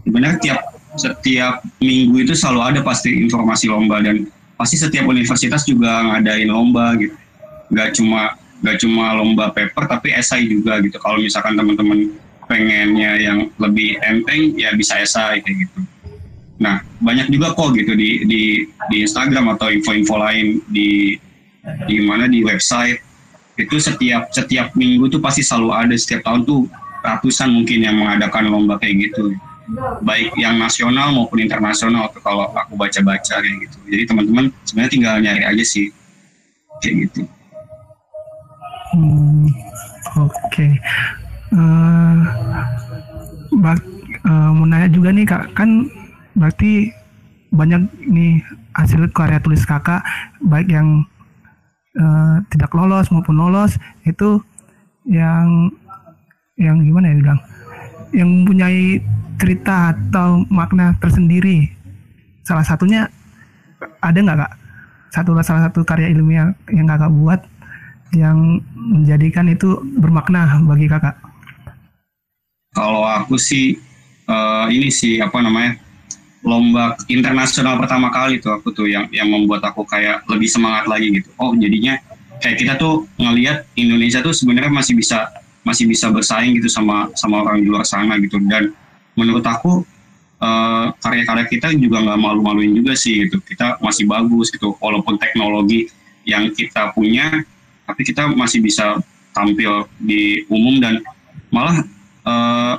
Sebenarnya 0.04 0.38
tiap 0.42 0.62
setiap 0.98 1.64
minggu 1.80 2.28
itu 2.28 2.34
selalu 2.36 2.76
ada 2.76 2.80
pasti 2.84 3.14
informasi 3.16 3.72
lomba 3.72 4.04
dan 4.04 4.28
pasti 4.60 4.76
setiap 4.76 5.08
universitas 5.08 5.64
juga 5.64 6.04
ngadain 6.12 6.50
lomba 6.50 6.98
gitu. 6.98 7.16
Gak 7.72 7.96
cuma 7.96 8.36
gak 8.62 8.78
cuma 8.82 9.18
lomba 9.18 9.50
paper 9.50 9.90
tapi 9.90 10.14
esai 10.14 10.46
juga 10.46 10.78
gitu 10.86 11.02
kalau 11.02 11.18
misalkan 11.18 11.58
teman-teman 11.58 12.14
pengennya 12.46 13.18
yang 13.18 13.50
lebih 13.58 13.98
enteng 14.06 14.54
ya 14.54 14.70
bisa 14.78 15.02
esai 15.02 15.42
kayak 15.42 15.66
gitu 15.66 15.80
nah 16.62 16.86
banyak 17.02 17.34
juga 17.34 17.58
kok 17.58 17.74
gitu 17.74 17.98
di 17.98 18.22
di 18.30 18.42
di 18.94 18.98
Instagram 19.02 19.58
atau 19.58 19.74
info-info 19.74 20.14
lain 20.22 20.62
di 20.70 21.18
di 21.90 21.98
mana 22.06 22.30
di 22.30 22.46
website 22.46 23.02
itu 23.58 23.82
setiap 23.82 24.30
setiap 24.30 24.74
minggu 24.78 25.10
tuh 25.10 25.18
pasti 25.18 25.42
selalu 25.42 25.70
ada 25.74 25.96
setiap 25.98 26.22
tahun 26.26 26.46
tuh 26.46 26.70
ratusan 27.02 27.50
mungkin 27.50 27.82
yang 27.82 27.98
mengadakan 27.98 28.54
lomba 28.54 28.78
kayak 28.78 29.10
gitu 29.10 29.34
baik 30.06 30.30
yang 30.38 30.62
nasional 30.62 31.10
maupun 31.10 31.42
internasional 31.42 32.14
kalau 32.22 32.54
aku 32.54 32.78
baca-baca 32.78 33.42
kayak 33.42 33.58
gitu 33.66 33.78
jadi 33.90 34.04
teman-teman 34.06 34.54
sebenarnya 34.66 34.92
tinggal 34.94 35.16
nyari 35.18 35.44
aja 35.50 35.64
sih 35.66 35.90
kayak 36.86 37.10
gitu 37.10 37.26
Hmm, 38.92 39.48
Oke. 40.20 40.36
Okay. 40.52 40.72
Uh, 41.56 42.20
uh, 44.28 44.50
mau 44.52 44.68
nanya 44.68 44.92
juga 44.92 45.16
nih 45.16 45.24
kak, 45.24 45.56
kan 45.56 45.88
berarti 46.36 46.92
banyak 47.52 47.88
nih 48.08 48.40
hasil 48.76 49.12
karya 49.12 49.44
tulis 49.44 49.68
kakak, 49.68 50.00
baik 50.40 50.72
yang 50.72 51.04
uh, 52.00 52.40
tidak 52.48 52.72
lolos 52.72 53.12
maupun 53.12 53.36
lolos 53.36 53.76
itu 54.08 54.40
yang 55.04 55.68
yang 56.56 56.80
gimana 56.80 57.12
ya 57.12 57.16
bilang, 57.20 57.40
yang 58.16 58.30
mempunyai 58.30 59.04
cerita 59.42 59.92
atau 59.92 60.48
makna 60.48 60.96
tersendiri. 61.02 61.68
Salah 62.48 62.64
satunya 62.64 63.10
ada 64.00 64.18
nggak 64.18 64.40
kak? 64.40 64.54
Satu 65.12 65.36
salah 65.44 65.68
satu 65.68 65.84
karya 65.84 66.14
ilmiah 66.14 66.56
yang 66.72 66.88
kakak 66.88 67.12
buat 67.12 67.42
yang 68.16 68.60
menjadikan 68.76 69.52
itu 69.52 69.80
bermakna 70.00 70.60
bagi 70.64 70.88
kakak? 70.88 71.16
Kalau 72.72 73.04
aku 73.04 73.36
sih 73.36 73.76
uh, 74.32 74.72
ini 74.72 74.88
sih 74.88 75.20
apa 75.20 75.44
namanya 75.44 75.76
lomba 76.42 76.98
internasional 77.06 77.78
pertama 77.78 78.10
kali 78.10 78.42
tuh 78.42 78.58
aku 78.58 78.74
tuh 78.74 78.90
yang 78.90 79.06
yang 79.14 79.30
membuat 79.30 79.62
aku 79.62 79.86
kayak 79.86 80.26
lebih 80.26 80.50
semangat 80.50 80.90
lagi 80.90 81.14
gitu. 81.22 81.30
Oh 81.38 81.54
jadinya 81.54 82.02
kayak 82.42 82.58
kita 82.58 82.74
tuh 82.82 83.06
ngelihat 83.22 83.70
Indonesia 83.78 84.20
tuh 84.26 84.34
sebenarnya 84.34 84.74
masih 84.74 84.98
bisa 84.98 85.30
masih 85.62 85.86
bisa 85.86 86.10
bersaing 86.10 86.58
gitu 86.58 86.68
sama 86.68 87.14
sama 87.14 87.46
orang 87.46 87.62
di 87.62 87.70
luar 87.70 87.86
sana 87.86 88.18
gitu 88.18 88.42
dan 88.50 88.74
menurut 89.14 89.46
aku 89.46 89.86
uh, 90.42 90.90
karya-karya 90.98 91.46
kita 91.46 91.68
juga 91.78 92.02
nggak 92.02 92.18
malu-maluin 92.18 92.74
juga 92.74 92.98
sih 92.98 93.30
gitu 93.30 93.38
kita 93.46 93.78
masih 93.78 94.10
bagus 94.10 94.50
gitu 94.50 94.74
walaupun 94.82 95.22
teknologi 95.22 95.94
yang 96.26 96.50
kita 96.50 96.90
punya 96.98 97.46
tapi 97.86 98.02
kita 98.02 98.26
masih 98.34 98.66
bisa 98.66 98.98
tampil 99.38 99.86
di 100.02 100.44
umum 100.50 100.82
dan 100.82 100.98
malah 101.54 101.86
uh, 102.26 102.76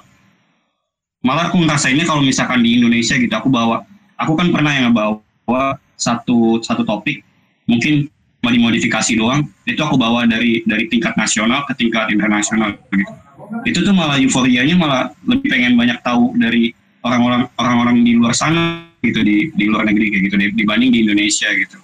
malah 1.23 1.49
aku 1.51 1.63
ngerasainnya 1.63 2.05
kalau 2.07 2.23
misalkan 2.23 2.61
di 2.63 2.79
Indonesia 2.79 3.15
gitu 3.15 3.33
aku 3.33 3.49
bawa 3.49 3.87
aku 4.19 4.35
kan 4.35 4.51
pernah 4.51 4.73
yang 4.75 4.95
bawa 4.95 5.79
satu 5.95 6.59
satu 6.63 6.83
topik 6.83 7.23
mungkin 7.71 8.11
mau 8.43 8.51
dimodifikasi 8.51 9.15
doang 9.15 9.47
itu 9.65 9.79
aku 9.79 9.95
bawa 9.95 10.27
dari 10.27 10.67
dari 10.67 10.91
tingkat 10.91 11.15
nasional 11.15 11.63
ke 11.71 11.79
tingkat 11.79 12.11
internasional 12.11 12.75
gitu 12.91 13.15
itu 13.63 13.79
tuh 13.87 13.95
malah 13.95 14.19
euforianya 14.19 14.75
malah 14.75 15.15
lebih 15.27 15.47
pengen 15.47 15.79
banyak 15.79 15.99
tahu 16.03 16.35
dari 16.35 16.75
orang-orang 17.07 17.47
orang-orang 17.55 17.97
di 18.03 18.19
luar 18.19 18.35
sana 18.35 18.83
gitu 19.03 19.23
di 19.23 19.51
di 19.55 19.65
luar 19.71 19.87
negeri 19.87 20.11
kayak 20.11 20.23
gitu 20.27 20.37
dibanding 20.59 20.91
di 20.91 21.07
Indonesia 21.07 21.47
gitu 21.55 21.79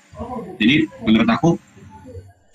jadi 0.58 0.74
menurut 1.06 1.30
aku 1.30 1.58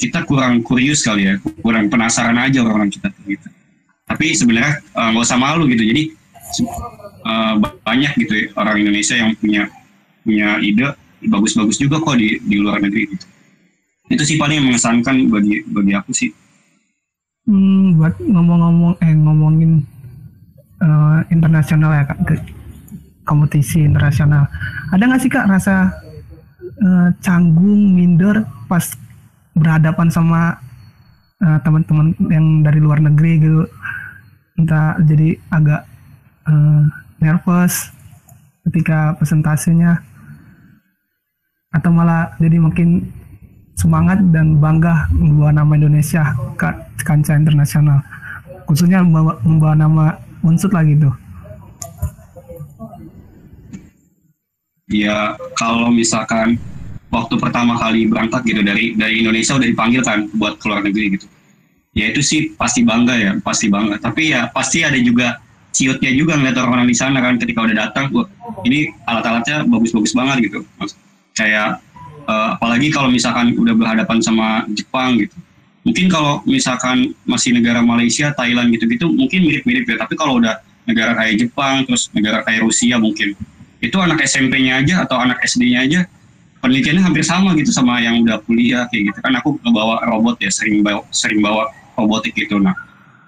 kita 0.04 0.28
kurang 0.28 0.60
kurius 0.66 1.00
kali 1.06 1.32
ya, 1.32 1.40
kurang 1.64 1.88
penasaran 1.88 2.36
aja 2.36 2.60
orang-orang 2.60 2.92
kita 2.92 3.08
gitu. 3.24 3.48
Tapi 4.04 4.36
sebenarnya 4.36 4.84
eh, 4.84 5.08
nggak 5.16 5.24
uh, 5.24 5.28
usah 5.28 5.40
malu 5.40 5.64
gitu. 5.72 5.84
Jadi 5.88 6.12
uh, 6.62 7.54
banyak 7.84 8.12
gitu 8.20 8.34
ya, 8.34 8.48
orang 8.60 8.84
Indonesia 8.84 9.16
yang 9.18 9.32
punya 9.40 9.64
punya 10.24 10.60
ide 10.64 10.94
bagus-bagus 11.24 11.80
juga 11.80 12.00
kok 12.04 12.20
di 12.20 12.40
di 12.44 12.56
luar 12.60 12.84
negeri 12.84 13.16
gitu. 13.16 13.26
Itu 14.12 14.24
sih 14.28 14.38
paling 14.38 14.60
yang 14.60 14.68
mengesankan 14.70 15.32
bagi 15.32 15.64
bagi 15.68 15.94
aku 15.96 16.12
sih. 16.12 16.32
Hmm, 17.44 18.00
buat 18.00 18.16
ngomong-ngomong 18.20 18.94
eh 19.04 19.14
ngomongin 19.16 19.84
uh, 20.80 21.20
internasional 21.28 21.92
ya 21.92 22.04
kak, 22.08 22.20
kompetisi 23.28 23.84
internasional. 23.84 24.48
Ada 24.92 25.04
nggak 25.04 25.22
sih 25.24 25.32
kak 25.32 25.48
rasa 25.48 25.92
uh, 26.80 27.10
canggung, 27.20 27.96
minder 27.96 28.48
pas 28.68 28.84
berhadapan 29.54 30.08
sama 30.10 30.58
uh, 31.44 31.60
teman-teman 31.62 32.16
yang 32.32 32.64
dari 32.64 32.80
luar 32.80 33.00
negeri 33.04 33.32
gitu 33.44 33.64
entah 34.58 34.98
jadi 35.02 35.38
agak 35.50 35.82
uh, 36.48 36.84
nervous 37.20 37.92
ketika 38.70 39.16
presentasinya 39.20 40.00
atau 41.74 41.90
malah 41.90 42.36
jadi 42.38 42.62
makin 42.62 43.10
semangat 43.74 44.22
dan 44.30 44.62
bangga 44.62 45.10
membawa 45.12 45.52
nama 45.52 45.74
Indonesia 45.74 46.36
ke 46.56 46.70
kancah 47.04 47.36
internasional 47.36 48.00
khususnya 48.70 49.02
membawa, 49.02 49.36
membawa 49.42 49.74
nama 49.76 50.06
unsur 50.46 50.70
lagi 50.72 50.96
tuh 50.96 51.14
ya 54.94 55.34
kalau 55.58 55.90
misalkan 55.90 56.62
waktu 57.14 57.38
pertama 57.38 57.78
kali 57.78 58.10
berangkat 58.10 58.42
gitu 58.50 58.66
dari 58.66 58.98
dari 58.98 59.22
Indonesia 59.22 59.54
udah 59.54 59.68
dipanggil 59.70 60.02
kan 60.02 60.26
buat 60.34 60.58
keluar 60.58 60.82
negeri 60.82 61.22
gitu. 61.22 61.30
Ya 61.94 62.10
itu 62.10 62.26
sih 62.26 62.58
pasti 62.58 62.82
bangga 62.82 63.14
ya 63.14 63.32
pasti 63.46 63.70
bangga. 63.70 64.02
Tapi 64.02 64.34
ya 64.34 64.50
pasti 64.50 64.82
ada 64.82 64.98
juga 64.98 65.38
ciutnya 65.74 66.14
juga 66.14 66.38
ngeliat 66.38 66.56
orang-orang 66.62 66.88
di 66.88 66.96
sana 66.96 67.18
kan 67.20 67.42
ketika 67.42 67.66
udah 67.66 67.76
datang 67.76 68.14
wah 68.14 68.30
ini 68.64 68.94
alat-alatnya 69.10 69.66
bagus-bagus 69.68 70.14
banget 70.14 70.50
gitu. 70.50 70.62
Kayak 71.34 71.82
uh, 72.30 72.56
apalagi 72.56 72.94
kalau 72.94 73.10
misalkan 73.10 73.58
udah 73.58 73.74
berhadapan 73.74 74.22
sama 74.22 74.64
Jepang 74.72 75.18
gitu. 75.18 75.36
Mungkin 75.84 76.08
kalau 76.08 76.40
misalkan 76.48 77.12
masih 77.28 77.52
negara 77.52 77.84
Malaysia 77.84 78.32
Thailand 78.32 78.72
gitu-gitu 78.72 79.10
mungkin 79.12 79.44
mirip-mirip 79.44 79.84
ya. 79.90 79.98
Tapi 80.00 80.14
kalau 80.16 80.40
udah 80.40 80.62
negara 80.88 81.18
kayak 81.18 81.44
Jepang 81.44 81.84
terus 81.90 82.08
negara 82.16 82.46
kayak 82.46 82.64
Rusia 82.64 82.96
mungkin. 83.02 83.36
Itu 83.84 84.00
anak 84.00 84.24
SMP-nya 84.24 84.80
aja 84.80 85.04
atau 85.04 85.20
anak 85.20 85.44
SD-nya 85.44 85.80
aja 85.84 86.02
penelitiannya 86.64 87.04
hampir 87.04 87.28
sama 87.28 87.52
gitu 87.60 87.76
sama 87.76 88.00
yang 88.00 88.24
udah 88.24 88.40
kuliah 88.48 88.88
kayak 88.88 89.12
gitu. 89.12 89.20
Kan 89.20 89.36
aku 89.36 89.60
ngebawa 89.60 90.00
robot 90.08 90.40
ya 90.40 90.48
sering 90.48 90.80
bawa 90.80 91.04
sering 91.12 91.44
bawa 91.44 91.68
robotik 92.00 92.32
gitu. 92.32 92.56
Nah 92.62 92.72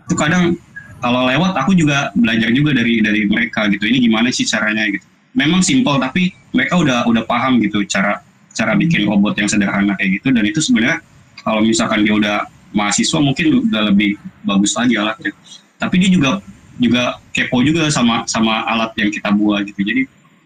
itu 0.08 0.16
kadang 0.16 0.56
kalau 1.02 1.28
lewat 1.28 1.54
aku 1.58 1.76
juga 1.76 2.10
belajar 2.16 2.50
juga 2.52 2.72
dari 2.76 3.04
dari 3.04 3.28
mereka 3.28 3.68
gitu. 3.72 3.86
Ini 3.86 3.98
gimana 4.04 4.32
sih 4.32 4.48
caranya 4.48 4.88
gitu. 4.90 5.06
Memang 5.36 5.60
simpel 5.62 6.00
tapi 6.00 6.32
mereka 6.56 6.80
udah 6.80 7.04
udah 7.08 7.24
paham 7.28 7.60
gitu 7.60 7.84
cara 7.88 8.24
cara 8.56 8.72
bikin 8.80 9.04
robot 9.04 9.36
yang 9.36 9.50
sederhana 9.52 9.94
kayak 10.00 10.22
gitu. 10.22 10.32
Dan 10.32 10.44
itu 10.48 10.64
sebenarnya 10.64 11.04
kalau 11.44 11.62
misalkan 11.62 12.08
dia 12.08 12.16
udah 12.16 12.38
mahasiswa 12.76 13.20
mungkin 13.20 13.68
udah 13.70 13.92
lebih 13.92 14.16
bagus 14.48 14.74
lagi 14.76 14.96
alatnya. 14.96 15.36
Tapi 15.76 15.96
dia 16.00 16.10
juga 16.10 16.40
juga 16.76 17.20
kepo 17.32 17.64
juga 17.64 17.88
sama 17.92 18.24
sama 18.28 18.64
alat 18.68 18.96
yang 19.00 19.12
kita 19.12 19.30
buat 19.36 19.68
gitu. 19.68 19.84
Jadi 19.84 20.02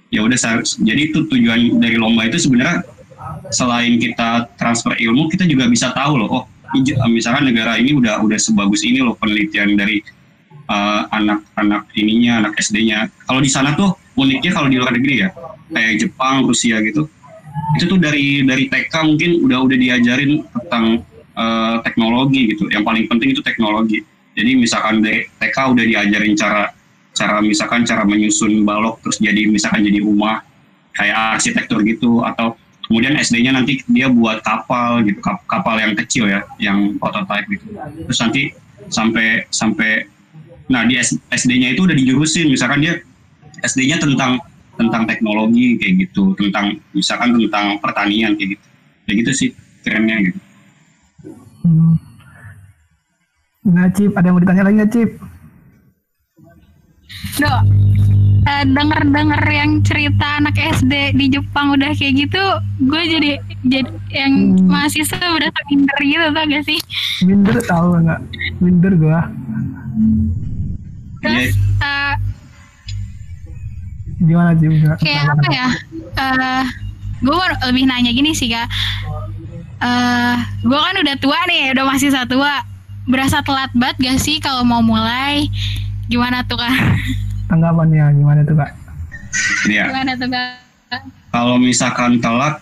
ya 0.10 0.26
udah 0.26 0.38
jadi 0.66 1.02
itu 1.14 1.30
tujuan 1.30 1.78
dari 1.78 1.96
lomba 2.02 2.26
itu 2.26 2.42
sebenarnya 2.42 2.82
selain 3.54 4.02
kita 4.02 4.50
transfer 4.58 4.98
ilmu 4.98 5.30
kita 5.30 5.46
juga 5.46 5.70
bisa 5.70 5.94
tahu 5.94 6.26
loh 6.26 6.30
oh 6.30 6.44
misalkan 7.10 7.50
negara 7.50 7.78
ini 7.78 7.98
udah 7.98 8.22
udah 8.22 8.38
sebagus 8.38 8.86
ini 8.86 9.02
loh 9.02 9.18
penelitian 9.18 9.78
dari 9.78 10.02
anak-anak 11.10 11.82
uh, 11.90 11.98
ininya 11.98 12.46
anak 12.46 12.62
SD-nya 12.62 13.10
kalau 13.26 13.42
di 13.42 13.50
sana 13.50 13.74
tuh 13.74 13.98
uniknya 14.14 14.54
kalau 14.54 14.70
di 14.70 14.78
luar 14.78 14.94
negeri 14.94 15.26
ya 15.26 15.30
kayak 15.74 15.98
Jepang 15.98 16.46
Rusia 16.46 16.78
gitu 16.86 17.10
itu 17.78 17.86
tuh 17.86 18.00
dari 18.02 18.42
dari 18.46 18.66
TK 18.70 18.94
mungkin 19.06 19.32
udah 19.46 19.60
udah 19.66 19.78
diajarin 19.78 20.42
tentang 20.46 20.86
uh, 21.38 21.76
teknologi 21.86 22.56
gitu. 22.56 22.66
Yang 22.72 22.84
paling 22.86 23.06
penting 23.06 23.30
itu 23.38 23.42
teknologi. 23.46 24.00
Jadi 24.34 24.52
misalkan 24.56 25.04
dari 25.04 25.28
TK 25.38 25.58
udah 25.76 25.86
diajarin 25.86 26.34
cara 26.34 26.72
cara 27.14 27.44
misalkan 27.44 27.84
cara 27.84 28.08
menyusun 28.08 28.64
balok 28.64 29.04
terus 29.04 29.20
jadi 29.20 29.50
misalkan 29.50 29.84
jadi 29.84 30.00
rumah 30.00 30.40
kayak 30.96 31.42
arsitektur 31.42 31.84
gitu 31.84 32.24
atau 32.24 32.56
kemudian 32.88 33.20
SD-nya 33.20 33.52
nanti 33.52 33.84
dia 33.92 34.08
buat 34.08 34.40
kapal 34.40 35.04
gitu 35.04 35.20
kapal 35.46 35.76
yang 35.78 35.94
kecil 36.00 36.32
ya 36.32 36.42
yang 36.58 36.96
prototype 36.98 37.46
gitu. 37.54 37.76
Terus 38.08 38.20
nanti 38.24 38.42
sampai 38.90 39.46
sampai 39.52 40.08
nah 40.70 40.86
di 40.86 40.96
SD-nya 41.34 41.74
itu 41.74 41.90
udah 41.90 41.98
dijurusin 41.98 42.48
misalkan 42.48 42.86
dia 42.86 43.02
SD-nya 43.66 43.98
tentang 43.98 44.38
tentang 44.78 45.04
teknologi 45.10 45.76
kayak 45.82 46.08
gitu 46.08 46.38
tentang 46.40 46.80
misalkan 46.96 47.36
tentang 47.36 47.82
pertanian 47.84 48.38
kayak 48.38 48.56
gitu 48.56 48.66
kayak 49.10 49.18
gitu 49.26 49.32
sih 49.34 49.50
kerennya 49.84 50.32
gitu 50.32 50.40
hmm. 51.66 52.10
Nah, 53.70 53.92
Cip, 53.92 54.16
ada 54.16 54.32
yang 54.32 54.36
mau 54.40 54.42
ditanya 54.42 54.64
lagi 54.66 54.76
nggak, 54.80 54.92
Cip? 54.96 55.12
Do, 57.38 57.46
uh, 57.46 57.60
eh, 58.48 58.64
denger-denger 58.66 59.44
yang 59.52 59.72
cerita 59.84 60.40
anak 60.40 60.56
SD 60.56 61.20
di 61.20 61.26
Jepang 61.28 61.76
udah 61.76 61.92
kayak 61.92 62.24
gitu, 62.24 62.44
gue 62.88 63.02
jadi 63.04 63.32
jadi 63.68 63.92
yang 64.16 64.34
hmm. 64.56 64.64
mahasiswa 64.64 65.20
udah 65.20 65.50
minder 65.68 66.00
gitu 66.02 66.26
tau 66.32 66.46
gak 66.48 66.64
sih? 66.64 66.80
Minder 67.28 67.58
tahu 67.68 67.88
nggak? 68.00 68.22
Minder 68.64 68.94
gue. 68.96 69.20
Terus 71.20 71.56
uh, 71.84 72.16
gimana 74.24 74.52
sih? 74.56 74.68
Kayak 75.04 75.24
apa 75.36 75.48
ya? 75.52 75.68
Uh, 76.16 76.64
gue 77.20 77.36
lebih 77.72 77.84
nanya 77.88 78.12
gini 78.16 78.32
sih 78.32 78.52
kak. 78.52 78.68
Uh, 79.80 80.36
gue 80.64 80.80
kan 80.80 80.96
udah 81.00 81.16
tua 81.20 81.40
nih, 81.48 81.72
udah 81.76 81.86
masih 81.88 82.12
satu 82.12 82.40
tua. 82.40 82.64
Berasa 83.10 83.42
telat 83.42 83.74
banget 83.74 83.98
gak 84.06 84.20
sih 84.22 84.38
kalau 84.38 84.62
mau 84.62 84.84
mulai? 84.86 85.50
Gimana 86.12 86.46
tuh 86.46 86.60
kak? 86.62 86.74
Tanggapannya 87.50 88.14
gimana 88.16 88.42
tuh 88.46 88.56
kak? 88.60 88.72
Iya. 89.66 89.90
Gimana 89.90 90.14
tuh 90.14 90.30
kak? 90.30 91.02
Kalau 91.30 91.56
misalkan 91.62 92.18
telat, 92.18 92.62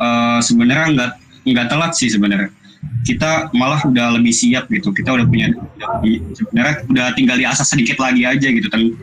uh, 0.00 0.40
sebenarnya 0.40 0.86
nggak 0.96 1.10
nggak 1.46 1.66
telat 1.68 1.92
sih 1.92 2.08
sebenarnya. 2.08 2.48
Kita 3.06 3.50
malah 3.54 3.82
udah 3.86 4.18
lebih 4.18 4.34
siap 4.34 4.66
gitu. 4.70 4.90
Kita 4.90 5.14
udah 5.14 5.26
punya 5.26 5.54
sebenarnya 6.34 6.74
udah 6.90 7.06
tinggal 7.14 7.36
diasah 7.38 7.66
sedikit 7.66 8.02
lagi 8.02 8.26
aja 8.26 8.48
gitu. 8.50 8.66
Dan, 8.66 8.94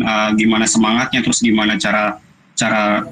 uh, 0.00 0.30
gimana 0.36 0.64
semangatnya, 0.64 1.20
terus 1.20 1.44
gimana 1.44 1.76
cara 1.76 2.16
cara 2.56 3.04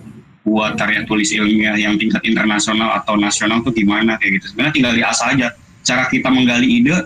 buat 0.45 0.81
karya 0.81 1.05
tulis 1.05 1.29
ilmiah 1.37 1.77
yang 1.77 2.01
tingkat 2.01 2.25
internasional 2.25 2.97
atau 2.97 3.21
nasional 3.21 3.61
tuh 3.61 3.77
gimana 3.77 4.17
kayak 4.17 4.41
gitu. 4.41 4.57
Sebenarnya 4.57 4.75
tinggal 4.75 4.95
diasah 4.97 5.27
aja. 5.37 5.49
Cara 5.85 6.09
kita 6.09 6.29
menggali 6.33 6.81
ide 6.81 6.97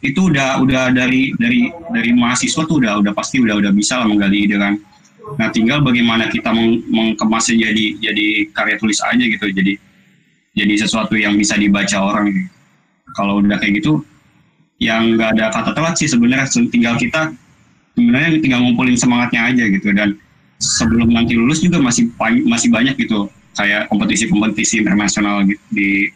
itu 0.00 0.32
udah 0.32 0.64
udah 0.64 0.94
dari 0.96 1.36
dari 1.36 1.68
dari 1.92 2.10
mahasiswa 2.16 2.64
tuh 2.64 2.80
udah 2.80 3.04
udah 3.04 3.12
pasti 3.12 3.42
udah 3.42 3.60
udah 3.60 3.72
bisa 3.74 4.00
lah 4.00 4.08
menggali 4.08 4.48
ide 4.48 4.56
kan 4.56 4.80
nah 5.36 5.52
tinggal 5.52 5.84
bagaimana 5.84 6.32
kita 6.32 6.48
meng, 6.48 6.80
mengkemasnya 6.88 7.68
jadi 7.68 7.84
jadi 8.00 8.26
karya 8.56 8.80
tulis 8.80 8.96
aja 9.04 9.20
gitu 9.20 9.44
jadi 9.52 9.76
jadi 10.58 10.74
sesuatu 10.84 11.14
yang 11.14 11.38
bisa 11.38 11.54
dibaca 11.54 11.96
orang 12.02 12.50
kalau 13.14 13.38
udah 13.38 13.56
kayak 13.62 13.78
gitu 13.78 14.02
yang 14.82 15.14
nggak 15.14 15.38
ada 15.38 15.54
kata 15.54 15.70
telat 15.74 15.94
sih 15.98 16.10
sebenarnya 16.10 16.46
tinggal 16.70 16.94
kita 16.98 17.30
sebenarnya 17.94 18.42
tinggal 18.42 18.60
ngumpulin 18.66 18.98
semangatnya 18.98 19.54
aja 19.54 19.64
gitu 19.70 19.94
dan 19.94 20.18
sebelum 20.58 21.14
nanti 21.14 21.38
lulus 21.38 21.62
juga 21.62 21.78
masih 21.78 22.10
masih 22.46 22.68
banyak 22.74 22.98
gitu 22.98 23.30
kayak 23.58 23.90
kompetisi-kompetisi 23.90 24.82
internasional 24.82 25.46
gitu, 25.46 25.62
di 25.70 26.10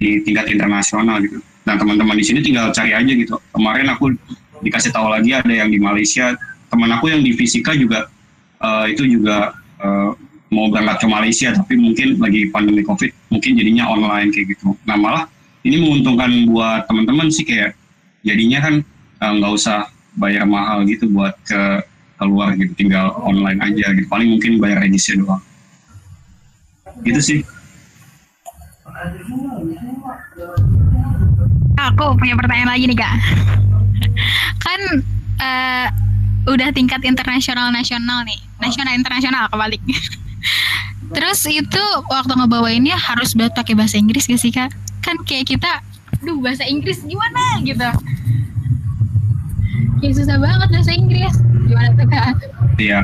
di 0.00 0.20
tingkat 0.24 0.48
internasional 0.48 1.20
gitu 1.20 1.40
Nah 1.62 1.74
teman-teman 1.78 2.18
di 2.18 2.24
sini 2.26 2.42
tinggal 2.42 2.74
cari 2.74 2.92
aja 2.94 3.12
gitu. 3.12 3.38
Kemarin 3.54 3.86
aku 3.90 4.14
dikasih 4.62 4.90
tahu 4.90 5.10
lagi 5.10 5.34
ada 5.34 5.50
yang 5.50 5.70
di 5.70 5.78
Malaysia. 5.78 6.34
Teman 6.70 6.90
aku 6.90 7.12
yang 7.12 7.22
di 7.22 7.36
fisika 7.36 7.76
juga 7.76 8.10
uh, 8.58 8.86
itu 8.90 9.06
juga 9.06 9.54
uh, 9.78 10.16
mau 10.52 10.68
berangkat 10.68 11.02
ke 11.02 11.06
Malaysia 11.08 11.48
tapi 11.56 11.74
mungkin 11.80 12.20
lagi 12.20 12.52
pandemi 12.52 12.84
COVID 12.84 13.32
mungkin 13.32 13.50
jadinya 13.56 13.88
online 13.88 14.28
kayak 14.30 14.54
gitu. 14.54 14.76
Nah 14.84 14.96
malah 15.00 15.24
ini 15.64 15.80
menguntungkan 15.80 16.30
buat 16.52 16.86
teman-teman 16.86 17.32
sih 17.32 17.48
kayak 17.48 17.72
jadinya 18.22 18.58
kan 18.60 18.74
eh, 19.24 19.32
nggak 19.40 19.52
uh, 19.52 19.58
usah 19.58 19.88
bayar 20.20 20.44
mahal 20.44 20.84
gitu 20.84 21.08
buat 21.08 21.32
ke 21.48 21.82
keluar 22.20 22.54
gitu 22.54 22.70
tinggal 22.78 23.16
online 23.24 23.58
aja 23.58 23.90
gitu 23.96 24.06
paling 24.06 24.30
mungkin 24.30 24.62
bayar 24.62 24.84
registrasi 24.84 25.24
doang 25.24 25.42
gitu 27.02 27.20
sih 27.20 27.40
Aku 31.82 32.14
punya 32.14 32.38
pertanyaan 32.38 32.70
lagi 32.70 32.86
nih 32.86 32.94
kak. 32.94 33.14
kan 34.62 34.80
uh, 35.42 35.86
udah 36.46 36.70
tingkat 36.70 37.02
internasional 37.02 37.74
nasional 37.74 38.22
nih, 38.22 38.38
nasional 38.62 38.94
internasional 38.94 39.50
kebalik. 39.50 39.82
Terus 41.12 41.40
itu 41.48 41.84
waktu 42.08 42.32
ngebawainnya 42.32 42.96
harus 42.96 43.36
buat 43.36 43.52
pakai 43.52 43.76
bahasa 43.76 44.00
Inggris 44.00 44.24
gak 44.24 44.40
sih 44.40 44.52
kak? 44.52 44.72
Kan 45.04 45.20
kayak 45.28 45.52
kita, 45.52 45.84
duh 46.24 46.40
bahasa 46.40 46.64
Inggris 46.64 47.04
gimana 47.04 47.60
gitu. 47.64 47.88
Ya 50.02 50.10
susah 50.10 50.38
banget 50.40 50.68
bahasa 50.72 50.92
Inggris. 50.92 51.34
Gimana 51.68 51.88
tuh 51.94 52.06
kak? 52.08 52.34
Iya. 52.80 53.00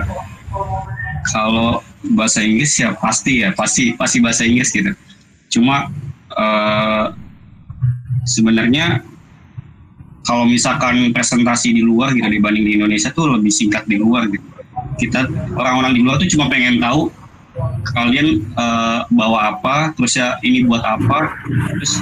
Kalau 1.28 1.84
bahasa 2.16 2.40
Inggris 2.40 2.72
ya 2.80 2.96
pasti 2.96 3.44
ya, 3.44 3.52
pasti 3.52 3.92
pasti 3.94 4.18
bahasa 4.24 4.42
Inggris 4.48 4.72
gitu. 4.72 4.92
Cuma 5.52 5.92
uh, 6.32 7.12
sebenarnya 8.24 9.04
kalau 10.28 10.44
misalkan 10.44 11.12
presentasi 11.12 11.72
di 11.72 11.80
luar 11.80 12.12
gitu 12.12 12.28
dibanding 12.28 12.64
di 12.64 12.72
Indonesia 12.76 13.08
tuh 13.12 13.32
lebih 13.32 13.52
singkat 13.52 13.84
di 13.88 13.96
luar 13.96 14.28
gitu. 14.28 14.44
Kita 15.00 15.24
orang-orang 15.56 15.92
di 15.96 16.00
luar 16.04 16.16
tuh 16.20 16.28
cuma 16.28 16.52
pengen 16.52 16.80
tahu 16.80 17.08
kalian 17.94 18.44
uh, 18.54 19.06
bawa 19.10 19.56
apa, 19.56 19.96
terus 19.98 20.14
ya 20.14 20.38
ini 20.46 20.64
buat 20.64 20.82
apa, 20.84 21.34
terus 21.74 21.98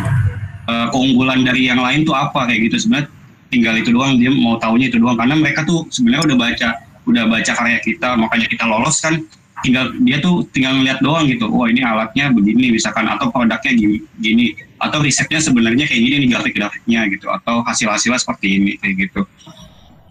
uh, 0.68 0.88
keunggulan 0.92 1.46
dari 1.46 1.68
yang 1.70 1.80
lain 1.80 2.04
tuh 2.04 2.12
apa 2.12 2.46
kayak 2.48 2.70
gitu. 2.70 2.86
Sebenarnya 2.86 3.08
tinggal 3.48 3.74
itu 3.78 3.94
doang 3.94 4.18
dia 4.18 4.30
mau 4.34 4.58
tahunya 4.58 4.92
itu 4.92 4.98
doang. 4.98 5.16
Karena 5.16 5.38
mereka 5.38 5.64
tuh 5.64 5.86
sebenarnya 5.88 6.34
udah 6.34 6.36
baca 6.36 6.68
udah 7.06 7.24
baca 7.30 7.52
karya 7.54 7.78
kita 7.80 8.08
makanya 8.18 8.46
kita 8.50 8.64
lolos 8.66 8.98
kan. 9.00 9.22
Tinggal 9.64 9.96
dia 10.04 10.20
tuh 10.20 10.44
tinggal 10.52 10.76
ngeliat 10.76 11.00
doang 11.00 11.24
gitu. 11.32 11.48
Oh 11.48 11.64
ini 11.64 11.80
alatnya 11.80 12.28
begini 12.28 12.76
misalkan 12.76 13.08
atau 13.08 13.32
produknya 13.32 13.72
gini, 13.72 14.04
gini. 14.20 14.52
Atau 14.76 15.00
risetnya 15.00 15.40
sebenarnya 15.40 15.88
kayak 15.88 16.02
gini 16.02 16.14
nih 16.26 16.28
grafik-grafiknya 16.36 17.00
gitu. 17.16 17.26
Atau 17.32 17.64
hasil-hasilnya 17.64 18.20
seperti 18.20 18.60
ini 18.60 18.72
kayak 18.76 19.08
gitu. 19.08 19.24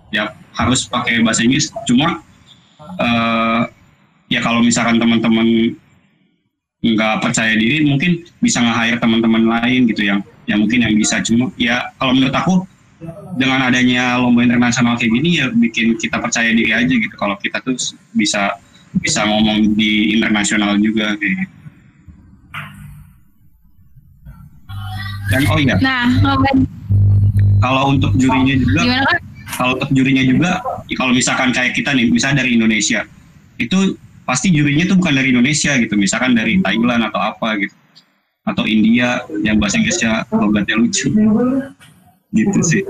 Ya 0.10 0.34
harus 0.58 0.90
pakai 0.90 1.22
bahasa 1.22 1.46
Inggris. 1.46 1.70
Cuma 1.86 2.26
uh, 2.98 3.70
ya 4.32 4.40
kalau 4.42 4.62
misalkan 4.62 4.98
teman-teman 4.98 5.76
nggak 6.86 7.16
percaya 7.22 7.58
diri 7.58 7.82
mungkin 7.82 8.22
bisa 8.42 8.62
nge-hire 8.62 9.02
teman-teman 9.02 9.44
lain 9.50 9.90
gitu 9.90 10.06
yang 10.06 10.20
yang 10.46 10.62
mungkin 10.62 10.86
yang 10.86 10.94
bisa 10.94 11.18
cuma 11.26 11.50
ya 11.58 11.90
kalau 11.98 12.14
menurut 12.14 12.36
aku 12.36 12.54
dengan 13.36 13.66
adanya 13.66 14.22
lomba 14.22 14.46
internasional 14.46 14.96
kayak 14.96 15.12
gini 15.18 15.30
ya 15.42 15.50
bikin 15.52 15.98
kita 15.98 16.22
percaya 16.22 16.54
diri 16.54 16.72
aja 16.72 16.94
gitu 16.94 17.16
kalau 17.18 17.36
kita 17.42 17.60
tuh 17.66 17.76
bisa 18.14 18.56
bisa 19.04 19.28
ngomong 19.28 19.76
di 19.76 20.16
internasional 20.16 20.80
juga 20.80 21.18
kayak 21.20 21.36
gitu. 21.44 21.56
Dan 25.26 25.42
oh 25.50 25.58
iya. 25.58 25.76
Nah, 25.82 26.06
kalau 27.60 27.98
untuk 27.98 28.14
jurinya 28.14 28.56
juga, 28.56 28.82
kalau 29.58 29.74
untuk 29.74 29.90
jurinya 29.92 30.24
juga, 30.24 30.62
kalau 30.94 31.12
misalkan 31.18 31.50
kayak 31.50 31.74
kita 31.74 31.98
nih, 31.98 32.14
misalnya 32.14 32.46
dari 32.46 32.54
Indonesia, 32.54 33.10
itu 33.58 33.98
pasti 34.26 34.50
jurinya 34.50 34.90
tuh 34.90 34.98
bukan 34.98 35.14
dari 35.16 35.30
Indonesia 35.32 35.78
gitu, 35.78 35.94
misalkan 35.96 36.34
dari 36.34 36.58
Thailand 36.60 37.06
atau 37.08 37.22
apa 37.22 37.62
gitu, 37.62 37.76
atau 38.46 38.66
India 38.66 39.22
yang 39.46 39.62
bahasa 39.62 39.78
Inggrisnya 39.78 40.26
logatnya 40.34 40.76
lucu, 40.82 41.14
gitu 42.34 42.60
sih. 42.66 42.82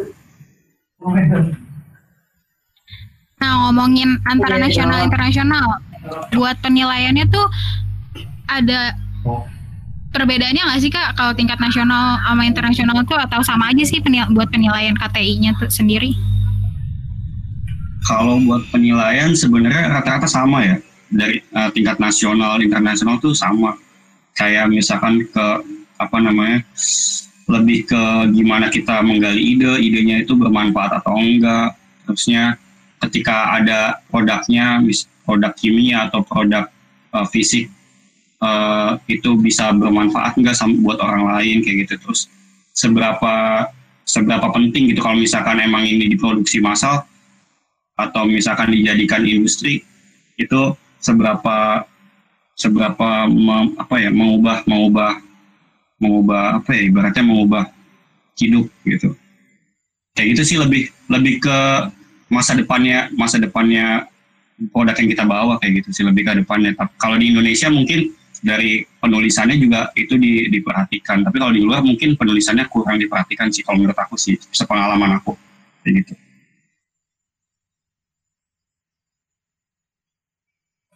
Nah 3.44 3.52
ngomongin 3.68 4.18
antara 4.26 4.58
nasional 4.58 5.04
internasional, 5.04 5.84
buat 6.32 6.56
penilaiannya 6.64 7.28
tuh 7.28 7.46
ada 8.48 8.96
perbedaannya 10.16 10.64
nggak 10.64 10.82
sih 10.82 10.88
kak? 10.88 11.20
Kalau 11.20 11.36
tingkat 11.36 11.60
nasional 11.60 12.16
sama 12.24 12.48
internasional 12.48 13.04
tuh 13.04 13.20
atau 13.20 13.44
sama 13.44 13.76
aja 13.76 13.84
sih 13.84 14.00
penil 14.00 14.24
buat 14.32 14.48
penilaian 14.48 14.96
KTI-nya 14.96 15.60
tuh 15.60 15.68
sendiri? 15.68 16.16
Kalau 18.08 18.40
buat 18.40 18.64
penilaian 18.72 19.36
sebenarnya 19.36 19.92
rata-rata 19.92 20.30
sama 20.30 20.64
ya 20.64 20.78
dari 21.16 21.40
uh, 21.56 21.72
tingkat 21.72 21.98
nasional 21.98 22.60
internasional 22.60 23.18
tuh 23.24 23.32
sama. 23.32 23.74
Kayak 24.36 24.68
misalkan 24.68 25.24
ke 25.32 25.48
apa 25.96 26.18
namanya 26.20 26.60
lebih 27.48 27.88
ke 27.88 28.04
gimana 28.36 28.68
kita 28.68 29.00
menggali 29.00 29.56
ide 29.56 29.80
idenya 29.80 30.28
itu 30.28 30.36
bermanfaat 30.36 31.00
atau 31.00 31.16
enggak. 31.16 31.72
Terusnya 32.06 32.60
ketika 33.08 33.56
ada 33.56 34.04
produknya 34.12 34.84
produk 35.24 35.54
kimia 35.56 36.12
atau 36.12 36.22
produk 36.22 36.68
uh, 37.16 37.26
fisik 37.32 37.72
uh, 38.44 39.00
itu 39.08 39.40
bisa 39.40 39.72
bermanfaat 39.72 40.36
nggak 40.36 40.58
buat 40.84 41.00
orang 41.00 41.32
lain 41.32 41.64
kayak 41.64 41.88
gitu. 41.88 41.94
Terus 42.04 42.28
seberapa 42.76 43.66
seberapa 44.06 44.52
penting 44.54 44.94
gitu 44.94 45.02
kalau 45.02 45.18
misalkan 45.18 45.58
emang 45.64 45.88
ini 45.88 46.12
diproduksi 46.12 46.62
massal 46.62 47.08
atau 47.96 48.28
misalkan 48.28 48.70
dijadikan 48.76 49.24
industri 49.24 49.82
itu 50.36 50.62
seberapa 51.06 51.86
seberapa 52.58 53.30
me, 53.30 53.78
apa 53.78 53.96
ya 54.02 54.10
mengubah 54.10 54.66
mengubah 54.66 55.22
mengubah 56.02 56.44
apa 56.64 56.70
ya 56.74 56.82
ibaratnya 56.90 57.24
mengubah 57.24 57.64
hidup 58.42 58.66
gitu. 58.88 59.14
Kayak 60.18 60.28
gitu 60.36 60.44
sih 60.44 60.58
lebih 60.58 60.90
lebih 61.12 61.44
ke 61.46 61.58
masa 62.32 62.58
depannya 62.58 63.14
masa 63.14 63.38
depannya 63.38 64.10
produk 64.72 64.96
yang 64.98 65.10
kita 65.12 65.24
bawa 65.28 65.60
kayak 65.60 65.84
gitu 65.84 66.02
sih 66.02 66.04
lebih 66.08 66.26
ke 66.26 66.42
depannya. 66.42 66.74
Kalau 66.98 67.20
di 67.22 67.30
Indonesia 67.30 67.70
mungkin 67.70 68.10
dari 68.42 68.84
penulisannya 69.02 69.58
juga 69.58 69.90
itu 69.96 70.16
di, 70.16 70.48
diperhatikan. 70.50 71.22
Tapi 71.28 71.38
kalau 71.38 71.54
di 71.54 71.62
luar 71.62 71.84
mungkin 71.84 72.16
penulisannya 72.18 72.66
kurang 72.72 72.98
diperhatikan 72.98 73.52
sih 73.52 73.62
kalau 73.62 73.84
menurut 73.84 74.00
aku 74.00 74.16
sih 74.16 74.40
sepengalaman 74.52 75.20
aku 75.20 75.36
kayak 75.84 76.02
gitu 76.02 76.25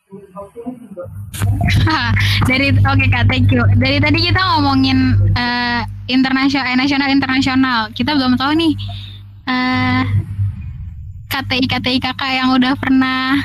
dari 2.50 2.74
oke 2.74 2.82
okay, 2.82 3.08
kak 3.14 3.30
thank 3.30 3.54
you. 3.54 3.62
Dari 3.78 4.02
tadi 4.02 4.26
kita 4.26 4.42
ngomongin 4.58 5.14
uh, 5.38 5.86
internasional 6.10 6.66
eh, 6.66 6.74
nasional 6.74 7.14
internasional. 7.14 7.94
Kita 7.94 8.18
belum 8.18 8.34
tahu 8.34 8.58
nih 8.58 8.74
uh, 9.46 10.02
KTI 11.30 11.70
KTI 11.70 12.02
kakak 12.02 12.42
yang 12.42 12.58
udah 12.58 12.74
pernah 12.82 13.38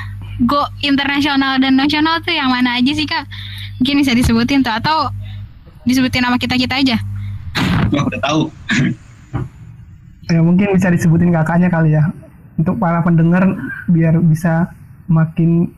go 0.49 0.65
internasional 0.81 1.61
dan 1.61 1.77
nasional 1.77 2.17
tuh 2.25 2.33
yang 2.33 2.49
mana 2.49 2.81
aja 2.81 2.97
sih 2.97 3.05
kak? 3.05 3.29
Mungkin 3.77 4.01
bisa 4.01 4.17
disebutin 4.17 4.65
tuh 4.65 4.73
atau 4.73 5.13
disebutin 5.85 6.25
nama 6.25 6.41
kita 6.41 6.57
kita 6.57 6.81
aja. 6.81 6.97
Oh, 7.93 8.09
udah 8.09 8.21
tahu. 8.25 8.49
Ya 10.33 10.41
mungkin 10.41 10.73
bisa 10.73 10.89
disebutin 10.89 11.29
kakaknya 11.29 11.69
kali 11.69 11.93
ya. 11.93 12.09
Untuk 12.57 12.81
para 12.81 13.05
pendengar 13.05 13.53
biar 13.85 14.17
bisa 14.17 14.73
makin 15.05 15.69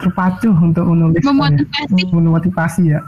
terpacu 0.00 0.50
untuk 0.50 0.84
menulis 0.88 1.22
memotivasi, 1.22 2.00
ya. 2.00 2.08
memotivasi 2.10 2.82
ya. 2.96 3.00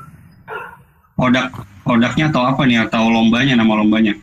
Produk 1.17 1.49
produknya 1.83 2.29
atau 2.29 2.43
apa 2.45 2.63
nih? 2.69 2.85
Atau 2.85 3.09
lombanya 3.09 3.59
nama 3.59 3.73
lombanya? 3.81 4.15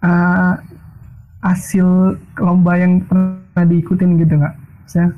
Uh, 0.00 0.56
hasil 1.44 2.16
lomba 2.40 2.76
yang 2.80 3.04
pernah 3.04 3.64
diikutin 3.68 4.16
gitu 4.16 4.40
nggak 4.40 4.56
saya 4.88 5.12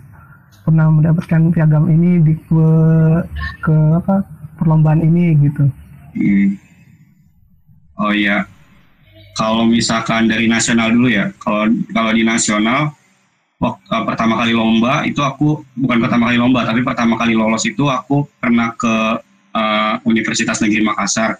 pernah 0.62 0.86
mendapatkan 0.90 1.50
piagam 1.50 1.90
ini 1.90 2.22
di 2.22 2.34
ke, 2.38 2.66
ke 3.62 3.74
apa 3.98 4.22
perlombaan 4.60 5.02
ini 5.02 5.34
gitu. 5.42 5.64
Hmm. 6.12 6.48
oh 7.98 8.12
iya. 8.14 8.46
Kalau 9.32 9.64
misalkan 9.64 10.28
dari 10.28 10.46
nasional 10.46 10.92
dulu 10.92 11.08
ya. 11.08 11.32
Kalau 11.40 11.72
kalau 11.90 12.12
di 12.12 12.22
nasional 12.22 12.92
waktu 13.62 13.86
uh, 13.94 14.02
pertama 14.02 14.34
kali 14.42 14.52
lomba 14.58 15.06
itu 15.06 15.22
aku 15.22 15.62
bukan 15.78 16.02
pertama 16.02 16.34
kali 16.34 16.38
lomba 16.42 16.66
tapi 16.66 16.82
pertama 16.82 17.14
kali 17.14 17.38
lolos 17.38 17.62
itu 17.62 17.86
aku 17.86 18.26
pernah 18.42 18.74
ke 18.74 19.22
uh, 19.54 19.94
Universitas 20.02 20.58
Negeri 20.58 20.82
Makassar. 20.82 21.38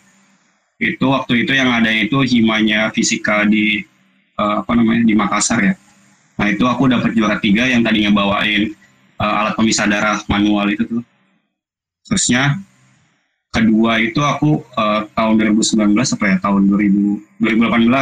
Itu 0.79 1.11
waktu 1.11 1.43
itu 1.43 1.53
yang 1.55 1.75
ada 1.75 1.91
itu 1.91 2.23
himanya 2.23 2.95
fisika 2.95 3.43
di 3.43 3.83
uh, 4.39 4.63
apa 4.63 4.73
namanya 4.79 5.03
di 5.03 5.15
Makassar 5.19 5.59
ya. 5.67 5.75
Nah 6.39 6.47
itu 6.47 6.63
aku 6.63 6.87
dapat 6.87 7.11
juara 7.19 7.43
tiga 7.43 7.67
yang 7.67 7.83
tadinya 7.83 8.15
bawain 8.15 8.71
uh, 9.19 9.41
alat 9.43 9.59
pemisah 9.59 9.91
darah 9.91 10.23
manual 10.31 10.71
itu 10.71 10.87
tuh. 10.87 11.03
Terusnya 12.07 12.63
kedua 13.51 13.99
itu 13.99 14.23
aku 14.23 14.63
uh, 14.79 15.11
tahun 15.11 15.43
2019 15.59 15.91
apa 15.99 16.25
ya 16.25 16.37
tahun 16.41 16.71
2000 16.71 17.43
2018 17.43 17.93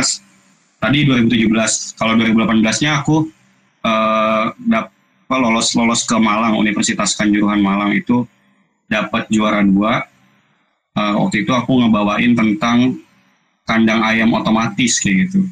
tadi 0.81 0.99
2017 1.05 1.99
kalau 1.99 2.15
2018 2.17 2.83
nya 2.87 3.03
aku 3.03 3.29
uh, 3.85 4.53
lolos 5.39 5.73
lolos 5.79 6.03
ke 6.03 6.17
Malang 6.19 6.59
Universitas 6.59 7.15
Kanjuruhan 7.15 7.63
Malang 7.63 7.95
itu 7.95 8.27
dapat 8.91 9.31
juara 9.31 9.63
dua. 9.63 10.05
Uh, 10.91 11.23
waktu 11.23 11.47
itu 11.47 11.55
aku 11.55 11.87
ngebawain 11.87 12.35
tentang 12.35 12.99
kandang 13.63 14.03
ayam 14.03 14.35
otomatis 14.35 14.99
kayak 14.99 15.31
gitu. 15.31 15.47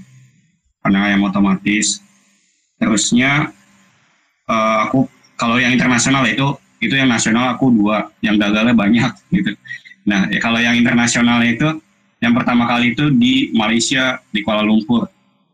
Kandang 0.82 1.04
ayam 1.06 1.22
otomatis. 1.22 2.02
Terusnya 2.82 3.54
uh, 4.50 4.76
aku 4.90 5.06
kalau 5.38 5.62
yang 5.62 5.70
internasional 5.70 6.26
itu 6.26 6.58
itu 6.82 6.94
yang 6.94 7.10
nasional 7.10 7.54
aku 7.54 7.70
dua 7.70 8.10
yang 8.18 8.34
gagalnya 8.34 8.74
banyak 8.74 9.12
gitu. 9.36 9.54
Nah 10.10 10.26
ya 10.26 10.42
kalau 10.42 10.58
yang 10.58 10.74
internasional 10.74 11.38
itu 11.46 11.78
yang 12.18 12.34
pertama 12.34 12.66
kali 12.66 12.98
itu 12.98 13.14
di 13.14 13.54
Malaysia 13.54 14.18
di 14.34 14.42
Kuala 14.42 14.66
Lumpur. 14.66 15.06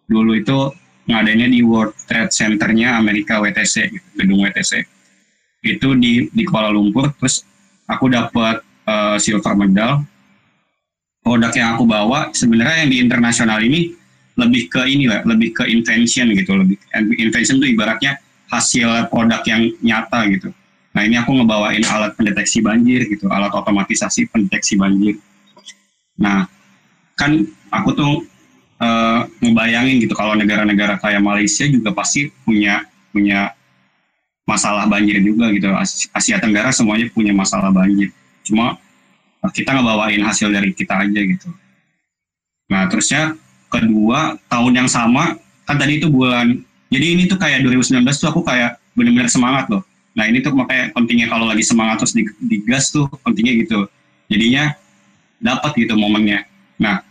Dulu 0.08 0.32
itu 0.32 0.72
ngadainnya 1.04 1.48
di 1.52 1.60
World 1.60 1.92
Trade 2.08 2.32
Center-nya 2.32 2.96
Amerika 2.96 3.40
WTC, 3.40 3.92
gedung 4.16 4.40
WTC. 4.44 4.84
Itu 5.64 5.96
di 5.96 6.28
di 6.32 6.42
Kuala 6.44 6.72
Lumpur, 6.72 7.12
terus 7.20 7.44
aku 7.88 8.08
dapat 8.12 8.60
uh, 8.88 9.16
silver 9.20 9.54
medal. 9.56 10.04
Produk 11.24 11.52
yang 11.56 11.80
aku 11.80 11.88
bawa 11.88 12.28
sebenarnya 12.36 12.84
yang 12.84 12.90
di 12.92 12.98
internasional 13.00 13.60
ini 13.64 13.96
lebih 14.36 14.68
ke 14.68 14.84
ini 14.84 15.08
lah, 15.08 15.24
lebih 15.24 15.56
ke 15.56 15.64
invention 15.64 16.28
gitu, 16.36 16.52
lebih 16.52 16.76
invention 17.16 17.64
itu 17.64 17.72
ibaratnya 17.72 18.20
hasil 18.52 19.08
produk 19.08 19.40
yang 19.48 19.72
nyata 19.80 20.28
gitu. 20.28 20.52
Nah 20.94 21.02
ini 21.02 21.16
aku 21.16 21.32
ngebawain 21.32 21.82
alat 21.88 22.12
pendeteksi 22.14 22.60
banjir 22.60 23.08
gitu, 23.08 23.26
alat 23.32 23.50
otomatisasi 23.56 24.28
pendeteksi 24.28 24.76
banjir. 24.76 25.16
Nah 26.20 26.44
kan 27.16 27.46
aku 27.72 27.90
tuh 27.96 28.12
uh, 28.84 29.18
ngebayangin 29.40 30.04
gitu 30.04 30.12
kalau 30.12 30.36
negara-negara 30.36 31.00
kayak 31.00 31.24
Malaysia 31.24 31.64
juga 31.64 31.96
pasti 31.96 32.28
punya 32.44 32.84
punya 33.10 33.56
masalah 34.44 34.84
banjir 34.84 35.24
juga 35.24 35.48
gitu. 35.56 35.72
Asia 36.12 36.36
Tenggara 36.36 36.68
semuanya 36.68 37.08
punya 37.08 37.32
masalah 37.32 37.72
banjir. 37.72 38.12
Cuma 38.44 38.76
uh, 39.40 39.52
kita 39.52 39.72
ngebawain 39.72 40.20
hasil 40.20 40.52
dari 40.52 40.76
kita 40.76 41.08
aja 41.08 41.20
gitu. 41.24 41.48
Nah 42.68 42.88
terusnya 42.92 43.36
kedua 43.72 44.36
tahun 44.46 44.84
yang 44.84 44.88
sama 44.90 45.40
kan 45.64 45.80
tadi 45.80 45.98
itu 45.98 46.12
bulan 46.12 46.60
jadi 46.92 47.06
ini 47.16 47.22
tuh 47.26 47.40
kayak 47.40 47.64
2019 47.64 48.06
tuh 48.06 48.28
aku 48.30 48.44
kayak 48.44 48.78
bener-bener 48.94 49.26
semangat 49.32 49.66
loh. 49.72 49.82
Nah 50.14 50.30
ini 50.30 50.38
tuh 50.44 50.54
makanya 50.54 50.94
pentingnya 50.94 51.26
kalau 51.26 51.50
lagi 51.50 51.64
semangat 51.66 52.04
terus 52.04 52.14
digas 52.38 52.92
tuh 52.94 53.10
pentingnya 53.26 53.66
gitu. 53.66 53.88
Jadinya 54.30 54.76
dapat 55.42 55.74
gitu 55.74 55.98
momennya. 55.98 56.46
Nah 56.78 57.02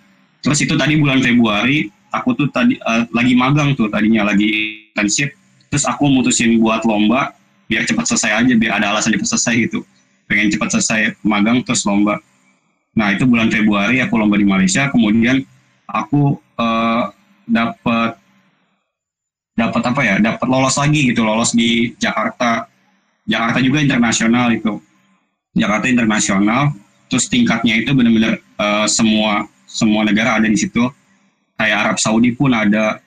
Terus 0.43 0.59
itu 0.59 0.75
tadi 0.75 0.99
bulan 0.99 1.23
Februari 1.23 1.87
aku 2.13 2.37
tuh 2.37 2.47
tadi 2.53 2.77
uh, 2.83 3.07
lagi 3.09 3.33
magang 3.33 3.73
tuh 3.73 3.89
tadinya 3.89 4.29
lagi 4.29 4.83
internship. 4.93 5.33
Terus 5.73 5.89
aku 5.89 6.05
mutusin 6.11 6.61
buat 6.61 6.85
lomba 6.85 7.33
biar 7.65 7.89
cepat 7.89 8.05
selesai 8.05 8.45
aja 8.45 8.53
biar 8.53 8.77
ada 8.77 8.93
alasan 8.93 9.17
cepat 9.17 9.27
selesai 9.33 9.53
gitu. 9.65 9.81
Pengen 10.29 10.53
cepat 10.53 10.77
selesai 10.77 11.17
magang 11.25 11.65
terus 11.65 11.81
lomba. 11.87 12.21
Nah 12.93 13.09
itu 13.15 13.25
bulan 13.25 13.49
Februari 13.49 14.03
aku 14.03 14.19
lomba 14.19 14.37
di 14.37 14.45
Malaysia. 14.45 14.91
Kemudian 14.93 15.41
aku 15.89 16.37
uh, 16.61 17.09
dapat 17.49 18.21
dapat 19.57 19.81
apa 19.81 20.01
ya? 20.05 20.15
Dapat 20.21 20.47
lolos 20.51 20.77
lagi 20.77 21.09
gitu, 21.09 21.25
lolos 21.25 21.57
di 21.57 21.97
Jakarta. 21.97 22.69
Jakarta 23.25 23.57
juga 23.63 23.81
internasional 23.81 24.53
itu. 24.53 24.77
Jakarta 25.57 25.89
internasional. 25.89 26.75
Terus 27.09 27.25
tingkatnya 27.29 27.81
itu 27.81 27.93
benar-benar 27.93 28.41
uh, 28.61 28.85
semua 28.89 29.49
semua 29.73 30.05
negara 30.05 30.37
ada 30.37 30.45
di 30.45 30.55
situ. 30.55 30.85
Kayak 31.57 31.77
Arab 31.89 31.97
Saudi 31.97 32.29
pun 32.37 32.53
ada 32.53 33.01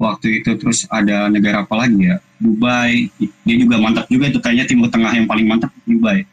waktu 0.00 0.40
itu 0.40 0.56
terus 0.56 0.88
ada 0.88 1.28
negara 1.28 1.68
apa 1.68 1.76
lagi 1.76 2.08
ya? 2.08 2.16
Dubai. 2.40 3.12
Dia 3.44 3.56
juga 3.60 3.76
mantap 3.76 4.08
juga 4.08 4.32
itu 4.32 4.40
kayaknya 4.40 4.64
timur 4.64 4.88
tengah 4.88 5.12
yang 5.12 5.28
paling 5.28 5.44
mantap 5.44 5.68
Dubai. 5.84 6.24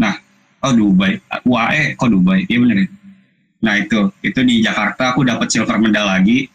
Nah 0.00 0.16
oh 0.64 0.72
Dubai. 0.72 1.20
UAE 1.44 2.00
kok 2.00 2.08
Dubai? 2.08 2.48
Iya 2.48 2.58
bener 2.64 2.76
ya? 2.84 2.88
Nah 3.64 3.74
itu. 3.76 4.00
Itu 4.24 4.40
di 4.44 4.64
Jakarta 4.64 5.12
aku 5.12 5.28
dapat 5.28 5.52
silver 5.52 5.76
medal 5.76 6.08
lagi. 6.08 6.48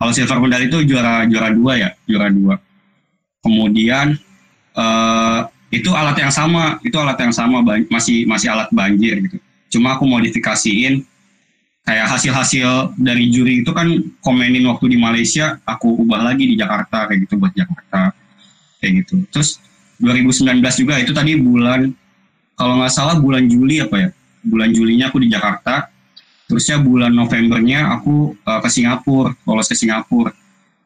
Kalau 0.00 0.12
silver 0.12 0.38
medal 0.40 0.60
itu 0.64 0.78
juara 0.88 1.28
juara 1.28 1.48
dua 1.52 1.72
ya? 1.76 1.90
Juara 2.08 2.28
dua. 2.32 2.56
Kemudian 3.44 4.16
uh, 4.76 5.40
itu 5.68 5.90
alat 5.92 6.16
yang 6.16 6.32
sama. 6.32 6.80
Itu 6.84 6.96
alat 7.00 7.18
yang 7.20 7.34
sama 7.34 7.60
masih 7.88 8.24
masih 8.28 8.48
alat 8.52 8.68
banjir 8.72 9.20
gitu. 9.24 9.36
Cuma 9.74 9.98
aku 9.98 10.06
modifikasiin 10.06 11.02
kayak 11.84 12.06
hasil-hasil 12.08 12.96
dari 12.96 13.28
juri 13.28 13.60
itu 13.60 13.70
kan 13.76 13.86
komenin 14.24 14.64
waktu 14.72 14.96
di 14.96 14.98
Malaysia 14.98 15.60
aku 15.68 16.00
ubah 16.00 16.32
lagi 16.32 16.48
di 16.48 16.56
Jakarta 16.56 17.04
kayak 17.04 17.28
gitu 17.28 17.36
buat 17.36 17.52
Jakarta 17.52 18.10
kayak 18.80 19.04
gitu. 19.04 19.20
Terus 19.28 19.60
2019 20.00 20.64
juga 20.80 20.94
itu 20.98 21.12
tadi 21.12 21.36
bulan 21.36 21.92
kalau 22.56 22.80
nggak 22.80 22.92
salah 22.92 23.20
bulan 23.20 23.44
Juli 23.46 23.84
apa 23.84 23.96
ya? 24.00 24.08
Bulan 24.44 24.72
Julinya 24.72 25.12
aku 25.12 25.20
di 25.20 25.28
Jakarta 25.28 25.92
terusnya 26.44 26.76
bulan 26.80 27.12
Novembernya 27.12 27.88
aku 28.00 28.36
uh, 28.44 28.60
ke 28.60 28.68
Singapura 28.72 29.36
lolos 29.44 29.68
ke 29.68 29.76
Singapura. 29.76 30.32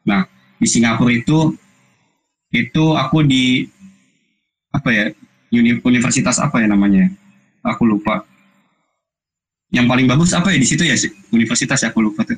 Nah 0.03 0.27
di 0.59 0.67
Singapura 0.67 1.15
itu 1.15 1.55
itu 2.51 2.85
aku 2.95 3.23
di 3.23 3.63
apa 4.75 4.89
ya 4.91 5.05
universitas 5.87 6.43
apa 6.43 6.59
ya 6.59 6.67
namanya? 6.67 7.07
Aku 7.63 7.87
lupa 7.87 8.27
yang 9.69 9.85
paling 9.85 10.09
bagus 10.09 10.33
apa 10.33 10.49
ya 10.49 10.57
di 10.57 10.67
situ 10.67 10.81
ya 10.81 10.97
universitas 11.29 11.81
ya? 11.85 11.93
Aku 11.93 12.01
lupa 12.01 12.25
tuh. 12.25 12.37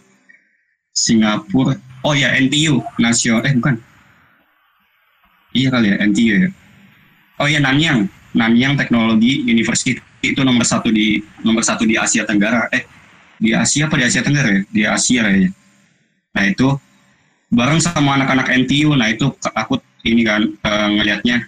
Singapura. 0.92 1.80
Oh 2.04 2.12
ya 2.12 2.36
NTU 2.36 2.84
Nasional 3.00 3.48
eh 3.48 3.54
bukan. 3.56 3.76
Iya 5.56 5.68
kali 5.72 5.88
ya 5.92 5.98
NTU 6.04 6.34
ya. 6.48 6.50
Oh 7.40 7.48
ya 7.48 7.60
Nanyang. 7.64 8.12
Nanyang 8.36 8.80
Teknologi 8.80 9.44
University 9.48 10.00
itu 10.24 10.40
nomor 10.44 10.64
satu 10.68 10.92
di 10.92 11.24
nomor 11.44 11.64
satu 11.64 11.88
di 11.88 11.96
Asia 11.96 12.28
Tenggara. 12.28 12.68
Eh 12.76 12.84
di 13.40 13.56
Asia 13.56 13.88
apa 13.88 13.96
di 13.96 14.04
Asia 14.04 14.22
Tenggara 14.24 14.50
ya? 14.52 14.62
Di 14.68 14.82
Asia 14.84 15.24
ya. 15.32 15.50
Nah 16.36 16.44
itu 16.48 16.68
bareng 17.52 17.80
sama 17.80 18.20
anak-anak 18.20 18.48
NTU 18.68 18.96
nah 18.96 19.12
itu 19.12 19.32
aku 19.56 19.80
ini 20.08 20.24
kan 20.24 20.48
uh, 20.64 20.88
ngelihatnya 20.96 21.48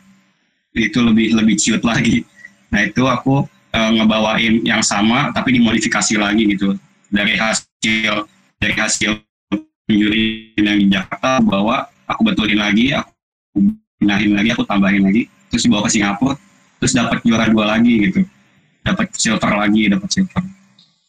itu 0.75 0.99
lebih 1.03 1.35
lebih 1.35 1.55
ciut 1.59 1.83
lagi. 1.83 2.23
Nah 2.71 2.87
itu 2.87 3.03
aku 3.05 3.45
uh, 3.73 3.91
ngebawain 3.97 4.61
yang 4.63 4.85
sama 4.85 5.33
tapi 5.33 5.57
dimodifikasi 5.57 6.13
lagi 6.15 6.43
gitu. 6.53 6.77
Dari 7.09 7.35
hasil 7.37 8.25
dari 8.61 8.73
hasil 8.77 9.11
juri 9.89 10.55
yang 10.55 10.79
di 10.79 10.87
Jakarta 10.87 11.43
bawa 11.43 11.89
aku 12.07 12.21
betulin 12.31 12.61
lagi 12.61 12.95
aku 12.95 13.11
pinahin 13.99 14.31
lagi 14.37 14.49
aku 14.55 14.63
tambahin 14.63 15.03
lagi 15.03 15.27
terus 15.51 15.67
dibawa 15.67 15.85
ke 15.85 15.91
Singapura 15.91 16.33
terus 16.79 16.93
dapat 16.95 17.19
juara 17.25 17.49
dua 17.49 17.75
lagi 17.77 18.09
gitu. 18.09 18.21
Dapat 18.83 19.15
silver 19.15 19.51
lagi 19.55 19.91
dapat 19.91 20.09
silver. 20.09 20.43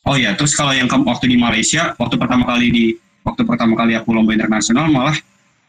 Oh 0.05 0.17
ya 0.19 0.37
terus 0.37 0.53
kalau 0.53 0.75
yang 0.75 0.91
waktu 0.91 1.31
di 1.31 1.39
Malaysia 1.39 1.97
waktu 1.97 2.17
pertama 2.21 2.45
kali 2.45 2.69
di 2.69 2.85
waktu 3.25 3.43
pertama 3.49 3.73
kali 3.79 3.97
aku 3.97 4.13
lomba 4.13 4.37
internasional 4.37 4.91
malah 4.93 5.17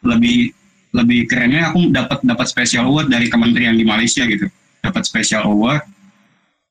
lebih 0.04 0.52
lebih 0.92 1.28
kerennya 1.28 1.72
aku 1.72 1.92
dapat 1.92 2.20
dapat 2.24 2.48
special 2.48 2.88
award 2.88 3.08
dari 3.12 3.28
kementerian 3.32 3.76
di 3.76 3.88
Malaysia 3.88 4.28
gitu. 4.28 4.52
Dapat 4.84 5.02
special 5.08 5.48
award 5.48 5.95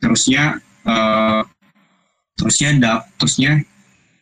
terusnya 0.05 0.61
uh, 0.85 1.41
terusnya 2.37 2.71
dap 2.77 3.09
terusnya 3.17 3.65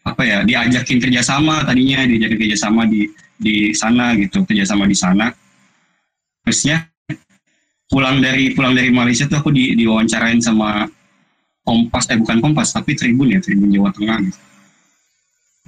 apa 0.06 0.22
ya 0.22 0.38
diajakin 0.46 1.02
kerjasama 1.02 1.66
tadinya 1.66 2.06
diajakin 2.06 2.38
kerjasama 2.38 2.86
di 2.86 3.10
di 3.34 3.74
sana 3.74 4.14
gitu 4.14 4.46
kerjasama 4.46 4.86
di 4.86 4.94
sana 4.94 5.34
terusnya 6.46 6.86
pulang 7.90 8.22
dari 8.22 8.54
pulang 8.56 8.72
dari 8.72 8.88
Malaysia 8.94 9.26
tuh 9.26 9.42
aku 9.42 9.50
di 9.50 9.74
diwawancarain 9.74 10.38
sama 10.38 10.86
Kompas 11.62 12.10
eh 12.10 12.18
bukan 12.18 12.42
Kompas 12.42 12.74
tapi 12.74 12.98
Tribun 12.98 13.30
ya 13.30 13.38
Tribun 13.38 13.70
Jawa 13.70 13.94
Tengah 13.94 14.18
gitu. 14.26 14.40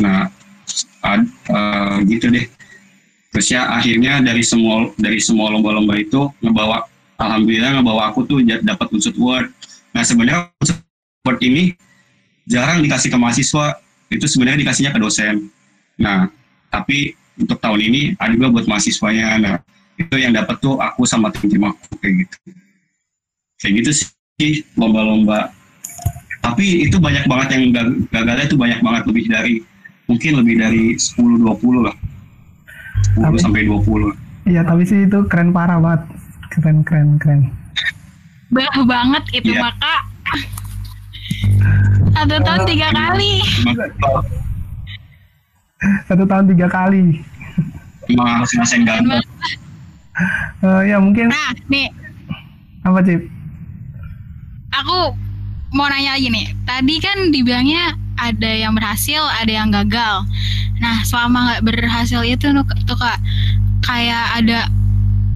Nah 0.02 0.26
ad, 1.06 1.22
uh, 1.52 2.02
gitu 2.02 2.32
deh. 2.34 2.48
Terus 3.30 3.46
ya 3.52 3.70
akhirnya 3.70 4.18
dari 4.24 4.42
semua 4.42 4.90
dari 4.98 5.22
semua 5.22 5.54
lomba-lomba 5.54 5.94
itu 6.00 6.26
ngebawa 6.42 6.82
alhamdulillah 7.20 7.78
ngebawa 7.78 8.10
aku 8.10 8.26
tuh 8.26 8.42
dapat 8.42 8.90
unsur 8.90 9.14
award 9.20 9.54
Nah 9.94 10.02
sebenarnya 10.02 10.50
support 10.58 11.38
ini 11.40 11.72
jarang 12.50 12.82
dikasih 12.82 13.14
ke 13.14 13.18
mahasiswa, 13.18 13.78
itu 14.10 14.26
sebenarnya 14.26 14.66
dikasihnya 14.66 14.90
ke 14.90 15.00
dosen. 15.00 15.48
Nah 16.02 16.26
tapi 16.68 17.14
untuk 17.38 17.62
tahun 17.62 17.80
ini 17.80 18.00
ada 18.18 18.34
juga 18.34 18.50
buat 18.60 18.66
mahasiswanya. 18.66 19.38
Nah 19.38 19.54
itu 19.94 20.14
yang 20.18 20.34
dapat 20.34 20.58
tuh 20.58 20.74
aku 20.82 21.06
sama 21.06 21.30
tim-tim 21.30 21.62
aku 21.70 21.94
kayak 22.02 22.26
gitu. 22.26 22.36
Kayak 23.62 23.72
gitu 23.80 23.90
sih 24.42 24.66
lomba-lomba. 24.74 25.54
Tapi 26.42 26.84
itu 26.84 27.00
banyak 27.00 27.24
banget 27.24 27.56
yang 27.56 27.72
gagalnya 28.12 28.44
itu 28.44 28.58
banyak 28.58 28.82
banget 28.84 29.02
lebih 29.08 29.24
dari 29.30 29.54
mungkin 30.04 30.44
lebih 30.44 30.60
dari 30.60 30.84
10-20 31.00 31.86
lah. 31.88 31.96
10 33.16 33.24
tapi, 33.24 33.36
sampai 33.40 33.64
20. 33.64 34.12
Iya, 34.44 34.60
tapi 34.60 34.82
sih 34.84 35.08
itu 35.08 35.24
keren 35.24 35.56
parah 35.56 35.80
banget. 35.80 36.04
Keren, 36.52 36.84
keren, 36.84 37.16
keren 37.16 37.48
bah 38.54 38.70
banget 38.86 39.24
itu 39.34 39.50
yeah. 39.50 39.73
Satu 42.14 42.36
tahun 42.40 42.62
tiga 42.64 42.88
kali. 42.94 43.32
Satu 46.08 46.24
tahun 46.24 46.44
tiga 46.54 46.66
kali. 46.72 47.20
Emang 48.08 48.28
harus 48.40 48.52
uh, 50.64 50.82
ya 50.84 50.96
mungkin 51.00 51.32
nah 51.32 51.52
nih. 51.68 51.88
Apa 52.84 53.00
cip? 53.00 53.20
Aku 54.84 55.16
mau 55.72 55.88
nanya 55.88 56.16
lagi 56.16 56.28
nih. 56.28 56.46
Tadi 56.68 56.94
kan 57.00 57.32
dibilangnya 57.32 57.96
ada 58.20 58.50
yang 58.50 58.76
berhasil 58.76 59.20
ada 59.40 59.52
yang 59.52 59.72
gagal. 59.72 60.28
Nah 60.78 61.00
selama 61.04 61.38
nggak 61.48 61.62
berhasil 61.64 62.20
itu 62.22 62.52
tuh 62.84 62.98
kak 62.98 63.18
kayak 63.84 64.40
ada 64.40 64.68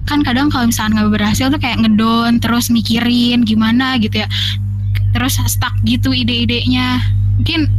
kan 0.09 0.25
kadang 0.25 0.49
kalau 0.49 0.65
misalnya 0.65 1.05
nggak 1.05 1.21
berhasil 1.21 1.53
tuh 1.53 1.61
kayak 1.61 1.85
ngedon 1.85 2.41
terus 2.41 2.73
mikirin 2.73 3.45
gimana 3.45 4.01
gitu 4.01 4.25
ya 4.25 4.27
terus 5.13 5.37
stuck 5.49 5.73
gitu 5.85 6.13
ide-idenya. 6.13 6.99
Mungkin 7.39 7.71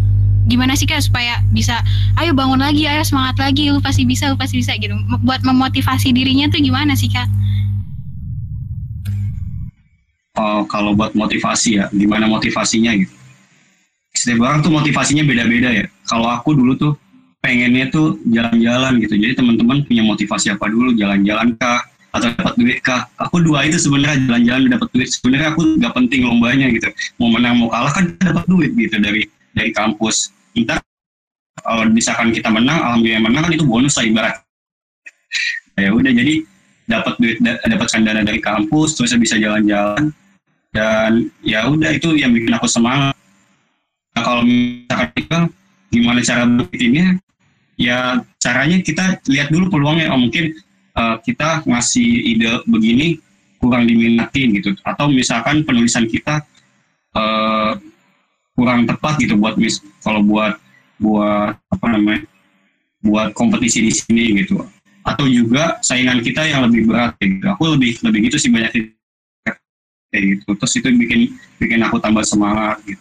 gimana 0.49 0.75
sih 0.75 0.89
kak 0.89 1.05
supaya 1.05 1.39
bisa 1.55 1.79
ayo 2.19 2.35
bangun 2.35 2.59
lagi 2.59 2.89
ayo 2.89 3.05
semangat 3.07 3.39
lagi 3.39 3.71
lu 3.71 3.79
pasti 3.79 4.03
bisa 4.03 4.33
lu 4.33 4.37
pasti 4.39 4.59
bisa 4.59 4.75
gitu. 4.79 4.97
Buat 5.23 5.45
memotivasi 5.47 6.11
dirinya 6.11 6.51
tuh 6.51 6.63
gimana 6.63 6.97
sih 6.97 7.11
kak? 7.11 7.29
Oh, 10.41 10.65
kalau 10.65 10.97
buat 10.97 11.13
motivasi 11.13 11.83
ya 11.83 11.87
gimana 11.93 12.31
motivasinya 12.31 12.97
gitu. 12.97 13.13
Setiap 14.15 14.43
orang 14.43 14.65
tuh 14.65 14.73
motivasinya 14.73 15.23
beda-beda 15.23 15.71
ya. 15.71 15.87
Kalau 16.09 16.27
aku 16.31 16.57
dulu 16.57 16.75
tuh 16.75 16.93
pengennya 17.41 17.89
tuh 17.93 18.21
jalan-jalan 18.29 19.01
gitu. 19.01 19.15
Jadi 19.17 19.33
teman-teman 19.37 19.85
punya 19.85 20.03
motivasi 20.07 20.55
apa 20.55 20.67
dulu? 20.69 20.93
Jalan-jalan 20.97 21.57
kah 21.57 21.90
atau 22.11 22.27
dapat 22.35 22.55
duit 22.59 22.79
kah 22.83 23.07
aku 23.23 23.39
dua 23.39 23.63
itu 23.67 23.79
sebenarnya 23.79 24.19
jalan-jalan 24.27 24.67
dapat 24.75 24.89
duit. 24.91 25.09
Sebenarnya 25.11 25.55
aku 25.55 25.61
nggak 25.79 25.95
penting 25.95 26.21
lombanya 26.27 26.67
gitu. 26.75 26.91
Mau 27.23 27.31
menang 27.31 27.55
mau 27.59 27.71
kalah 27.71 27.93
kan 27.95 28.05
dapat 28.19 28.45
duit 28.51 28.75
gitu 28.75 28.99
dari 28.99 29.27
dari 29.55 29.71
kampus. 29.71 30.35
Ntar 30.59 30.83
kalau 31.63 31.87
misalkan 31.93 32.35
kita 32.35 32.51
menang 32.51 32.79
alhamdulillah 32.83 33.23
menang 33.23 33.43
kan 33.47 33.53
itu 33.55 33.65
bonus 33.67 33.95
lah 33.95 34.07
ibarat. 34.07 34.37
Ya 35.79 35.95
udah 35.95 36.13
jadi 36.13 36.35
dapat 36.91 37.15
duit 37.23 37.39
dapatkan 37.43 38.01
dana 38.03 38.23
dari 38.27 38.43
kampus 38.43 38.99
terus 38.99 39.15
bisa 39.15 39.39
jalan-jalan. 39.39 40.11
Dan 40.71 41.31
ya 41.43 41.67
udah 41.67 41.91
itu 41.95 42.15
yang 42.15 42.31
bikin 42.31 42.55
aku 42.55 42.71
semangat. 42.71 43.15
Nah, 44.15 44.23
kalau 44.23 44.43
misalkan 44.47 45.11
kita 45.15 45.39
gimana 45.91 46.19
cara 46.23 46.47
bikinnya 46.47 47.19
ya 47.75 48.23
caranya 48.39 48.79
kita 48.83 49.19
lihat 49.31 49.51
dulu 49.51 49.71
peluangnya. 49.71 50.11
Oh 50.11 50.19
mungkin 50.19 50.55
uh, 51.01 51.17
kita 51.25 51.65
ngasih 51.65 52.37
ide 52.37 52.61
begini 52.69 53.17
kurang 53.57 53.89
diminatin 53.89 54.53
gitu. 54.57 54.77
Atau 54.85 55.09
misalkan 55.09 55.65
penulisan 55.65 56.05
kita 56.05 56.45
uh, 57.17 57.73
kurang 58.53 58.85
tepat 58.85 59.17
gitu 59.21 59.41
buat 59.41 59.57
mis 59.57 59.81
kalau 60.05 60.21
buat 60.21 60.61
buat 61.01 61.57
apa 61.57 61.87
namanya 61.89 62.29
buat 63.01 63.33
kompetisi 63.33 63.89
di 63.89 63.93
sini 63.93 64.45
gitu. 64.45 64.61
Atau 65.01 65.25
juga 65.33 65.81
saingan 65.81 66.21
kita 66.21 66.45
yang 66.45 66.69
lebih 66.69 66.93
berat 66.93 67.17
gitu. 67.17 67.49
Aku 67.57 67.73
lebih 67.73 67.97
lebih 68.05 68.29
gitu 68.29 68.37
sih 68.37 68.53
banyak 68.53 68.93
kayak 70.13 70.23
gitu. 70.37 70.49
Terus 70.61 70.73
itu 70.77 70.89
bikin 70.93 71.21
bikin 71.57 71.81
aku 71.81 71.97
tambah 71.97 72.25
semangat 72.25 72.77
gitu. 72.85 73.01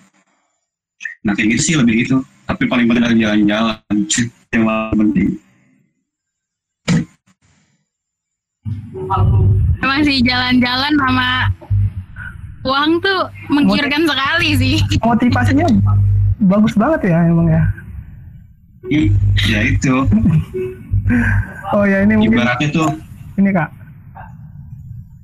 Nah 1.27 1.35
kayak 1.35 1.59
gitu 1.59 1.61
sih 1.61 1.75
lebih 1.75 2.07
gitu. 2.07 2.23
Tapi 2.47 2.63
paling 2.65 2.87
penting 2.87 3.03
adalah 3.03 3.19
jalan-jalan 3.19 3.99
yang 4.49 4.65
penting 4.97 5.27
masih 9.79 10.21
jalan-jalan 10.23 10.93
sama 10.99 11.29
uang 12.67 12.99
tuh 12.99 13.21
menggiurkan 13.47 14.03
Motiv 14.03 14.09
sekali 14.09 14.49
sih. 14.59 14.75
Motivasinya 15.07 15.67
bagus 16.39 16.73
banget 16.75 17.11
ya 17.11 17.17
emang 17.27 17.47
ya. 17.47 17.63
Ya 19.47 19.59
itu. 19.67 19.95
oh 21.75 21.83
ya 21.85 22.03
ini 22.03 22.13
mungkin. 22.19 22.39
Ibaratnya 22.39 22.69
tuh. 22.71 22.89
Ini 23.39 23.49
kak. 23.55 23.69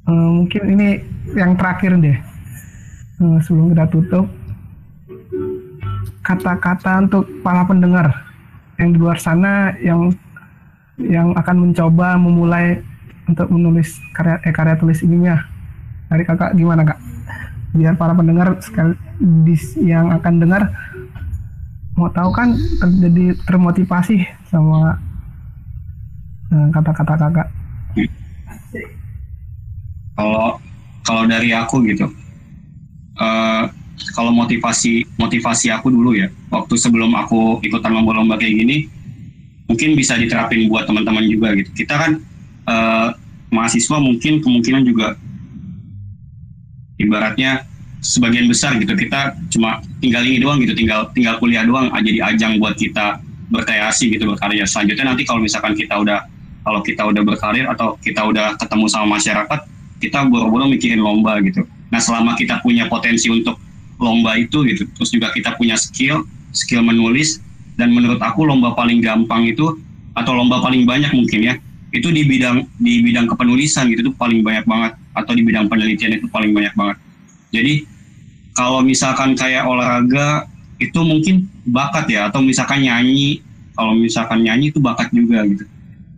Hmm, 0.05 0.29
mungkin 0.43 0.61
ini 0.69 0.87
yang 1.33 1.57
terakhir 1.57 1.97
deh. 1.99 2.17
Hmm, 3.19 3.39
sebelum 3.41 3.73
kita 3.73 3.85
tutup. 3.89 4.25
Kata-kata 6.25 7.05
untuk 7.05 7.25
para 7.45 7.65
pendengar 7.69 8.09
yang 8.81 8.91
di 8.91 8.97
luar 8.97 9.17
sana 9.21 9.71
yang 9.79 10.11
yang 10.99 11.35
akan 11.35 11.69
mencoba 11.69 12.15
memulai 12.15 12.79
untuk 13.25 13.47
menulis 13.49 13.97
karya 14.13 14.41
eh, 14.45 14.53
karya 14.53 14.77
tulis 14.77 15.01
ininya. 15.01 15.41
Dari 16.09 16.23
kakak 16.25 16.53
gimana 16.53 16.85
kak? 16.85 16.99
Biar 17.75 17.97
para 17.97 18.15
pendengar 18.15 18.55
sekali 18.61 18.95
yang 19.81 20.13
akan 20.15 20.33
dengar 20.39 20.71
mau 21.95 22.11
tahu 22.11 22.29
kan 22.35 22.51
jadi 22.99 23.35
termotivasi 23.47 24.27
sama 24.51 24.99
eh, 26.51 26.67
kata-kata 26.71 27.13
uh, 27.15 27.19
kakak. 27.19 27.47
Kalau 30.15 30.59
kalau 31.03 31.23
dari 31.27 31.51
aku 31.51 31.83
gitu 31.87 32.07
uh, 33.19 33.63
kalau 34.15 34.31
motivasi 34.31 35.07
motivasi 35.19 35.71
aku 35.71 35.91
dulu 35.91 36.15
ya 36.15 36.27
waktu 36.51 36.75
sebelum 36.75 37.15
aku 37.15 37.63
ikutan 37.63 37.91
lomba-lomba 37.91 38.39
kayak 38.39 38.63
gini 38.63 38.77
mungkin 39.65 39.97
bisa 39.97 40.15
diterapin 40.19 40.69
buat 40.69 40.85
teman-teman 40.85 41.25
juga 41.25 41.57
gitu. 41.57 41.73
Kita 41.73 41.97
kan 41.97 42.11
uh, 42.65 43.15
mahasiswa 43.53 43.97
mungkin 44.01 44.41
kemungkinan 44.41 44.83
juga 44.85 45.15
ibaratnya 46.99 47.65
sebagian 48.01 48.45
besar 48.45 48.77
gitu. 48.77 48.93
Kita 48.93 49.33
cuma 49.49 49.81
tinggal 50.03 50.21
ini 50.27 50.37
doang 50.41 50.61
gitu 50.61 50.77
tinggal 50.77 51.09
tinggal 51.15 51.41
kuliah 51.41 51.65
doang 51.65 51.89
aja 51.89 52.09
di 52.09 52.21
ajang 52.21 52.61
buat 52.61 52.77
kita 52.77 53.21
berkreasi 53.49 54.09
gitu 54.09 54.25
berkarya 54.33 54.65
selanjutnya 54.65 55.13
nanti 55.13 55.21
kalau 55.21 55.37
misalkan 55.37 55.77
kita 55.77 56.01
udah 56.01 56.25
kalau 56.65 56.81
kita 56.81 57.05
udah 57.05 57.21
berkarir 57.21 57.69
atau 57.69 57.93
kita 58.01 58.25
udah 58.25 58.57
ketemu 58.57 58.85
sama 58.89 59.21
masyarakat 59.21 59.59
kita 60.01 60.25
buru-buru 60.27 60.65
mikirin 60.69 61.01
lomba 61.01 61.37
gitu. 61.45 61.65
Nah 61.93 62.01
selama 62.01 62.33
kita 62.35 62.59
punya 62.65 62.89
potensi 62.89 63.29
untuk 63.29 63.61
lomba 64.01 64.35
itu 64.35 64.65
gitu 64.67 64.83
terus 64.97 65.09
juga 65.13 65.31
kita 65.31 65.55
punya 65.55 65.79
skill 65.79 66.25
skill 66.51 66.83
menulis 66.83 67.39
dan 67.79 67.91
menurut 67.91 68.19
aku 68.19 68.43
lomba 68.43 68.75
paling 68.75 68.99
gampang 68.99 69.47
itu 69.47 69.79
atau 70.15 70.31
lomba 70.35 70.63
paling 70.63 70.87
banyak 70.87 71.11
mungkin 71.15 71.39
ya 71.43 71.53
itu 71.95 72.11
di 72.11 72.27
bidang 72.27 72.67
di 72.75 72.99
bidang 72.99 73.31
kepenulisan 73.31 73.87
gitu 73.87 74.11
tuh 74.11 74.15
paling 74.19 74.43
banyak 74.43 74.67
banget. 74.67 74.93
Atau 75.15 75.31
di 75.31 75.47
bidang 75.47 75.71
penelitian 75.71 76.19
itu 76.19 76.27
paling 76.27 76.51
banyak 76.51 76.75
banget. 76.75 76.97
Jadi 77.55 77.73
kalau 78.51 78.83
misalkan 78.83 79.31
kayak 79.39 79.63
olahraga 79.63 80.43
itu 80.83 80.99
mungkin 80.99 81.47
bakat 81.63 82.11
ya. 82.11 82.27
Atau 82.27 82.43
misalkan 82.43 82.83
nyanyi 82.83 83.39
kalau 83.79 83.95
misalkan 83.95 84.43
nyanyi 84.43 84.75
itu 84.75 84.83
bakat 84.83 85.07
juga 85.15 85.47
gitu. 85.47 85.63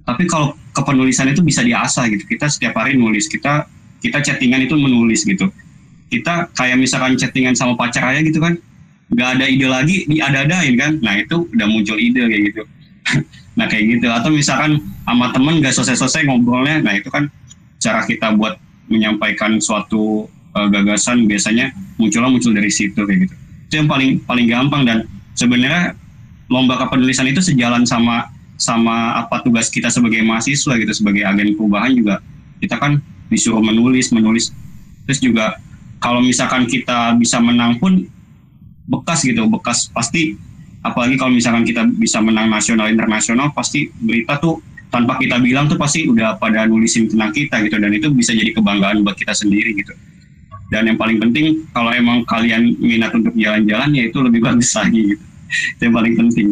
Tapi 0.02 0.24
kalau 0.26 0.58
kepenulisan 0.74 1.30
itu 1.30 1.46
bisa 1.46 1.62
diasah 1.62 2.10
gitu. 2.10 2.26
Kita 2.26 2.50
setiap 2.50 2.74
hari 2.82 2.98
nulis 2.98 3.30
kita 3.30 3.70
kita 4.02 4.26
chattingan 4.26 4.66
itu 4.66 4.74
menulis 4.74 5.22
gitu. 5.24 5.54
Kita 6.10 6.50
kayak 6.58 6.82
misalkan 6.82 7.20
chattingan 7.22 7.54
sama 7.54 7.78
pacar 7.78 8.10
aja 8.10 8.26
gitu 8.26 8.42
kan 8.42 8.58
nggak 9.08 9.40
ada 9.40 9.46
ide 9.48 9.68
lagi 9.72 10.04
diada-adain 10.04 10.76
kan. 10.76 10.92
Nah 11.00 11.16
itu 11.22 11.48
udah 11.48 11.68
muncul 11.70 11.96
ide 11.96 12.28
kayak 12.28 12.44
gitu 12.52 12.64
nah 13.58 13.66
kayak 13.66 13.98
gitu. 13.98 14.08
Atau 14.08 14.30
misalkan 14.30 14.80
sama 15.04 15.34
temen 15.34 15.60
nggak 15.60 15.74
selesai-selesai 15.74 16.30
ngobrolnya 16.30 16.86
nah 16.86 16.94
itu 16.94 17.10
kan 17.10 17.28
cara 17.82 18.06
kita 18.06 18.38
buat 18.38 18.62
menyampaikan 18.88 19.60
suatu 19.60 20.30
uh, 20.56 20.68
gagasan 20.70 21.28
biasanya 21.28 21.74
munculnya 22.00 22.30
muncul 22.32 22.54
dari 22.54 22.72
situ 22.72 22.98
kayak 22.98 23.28
gitu. 23.28 23.36
Itu 23.68 23.74
yang 23.84 23.90
paling 23.90 24.24
paling 24.24 24.48
gampang 24.48 24.84
dan 24.88 24.98
sebenarnya 25.36 25.98
lomba 26.48 26.80
kepenulisan 26.80 27.28
itu 27.28 27.44
sejalan 27.44 27.84
sama 27.84 28.32
sama 28.58 29.22
apa 29.22 29.46
tugas 29.46 29.70
kita 29.70 29.92
sebagai 29.94 30.24
mahasiswa 30.26 30.74
gitu 30.80 30.94
sebagai 30.94 31.26
agen 31.26 31.54
perubahan 31.54 31.94
juga. 31.94 32.16
Kita 32.58 32.82
kan 32.82 33.02
disuruh 33.30 33.62
menulis 33.62 34.10
menulis. 34.10 34.50
Terus 35.06 35.20
juga 35.22 35.60
kalau 36.02 36.24
misalkan 36.24 36.66
kita 36.66 37.14
bisa 37.20 37.38
menang 37.38 37.78
pun 37.78 38.08
bekas 38.90 39.22
gitu 39.28 39.46
bekas. 39.46 39.92
Pasti 39.92 40.40
apalagi 40.92 41.16
kalau 41.20 41.32
misalkan 41.36 41.64
kita 41.68 41.84
bisa 41.98 42.24
menang 42.24 42.48
nasional 42.48 42.88
internasional 42.88 43.52
pasti 43.52 43.92
berita 44.00 44.40
tuh 44.40 44.60
tanpa 44.88 45.20
kita 45.20 45.38
bilang 45.44 45.68
tuh 45.68 45.76
pasti 45.76 46.08
udah 46.08 46.40
pada 46.40 46.64
nulisin 46.66 47.12
tentang 47.12 47.36
kita 47.36 47.60
gitu. 47.68 47.76
Dan 47.78 47.92
itu 47.94 48.08
bisa 48.12 48.32
jadi 48.32 48.56
kebanggaan 48.56 49.04
buat 49.04 49.20
kita 49.20 49.36
sendiri 49.36 49.76
gitu. 49.76 49.94
Dan 50.68 50.92
yang 50.92 50.98
paling 51.00 51.20
penting 51.20 51.64
kalau 51.72 51.96
emang 51.96 52.28
kalian 52.28 52.76
minat 52.80 53.16
untuk 53.16 53.32
jalan-jalan 53.36 53.90
ya 53.96 54.04
itu 54.12 54.18
lebih 54.20 54.40
bagus 54.48 54.72
lagi 54.76 55.16
gitu. 55.16 55.24
Itu 55.80 55.82
yang 55.88 55.96
paling 55.96 56.14
penting. 56.16 56.48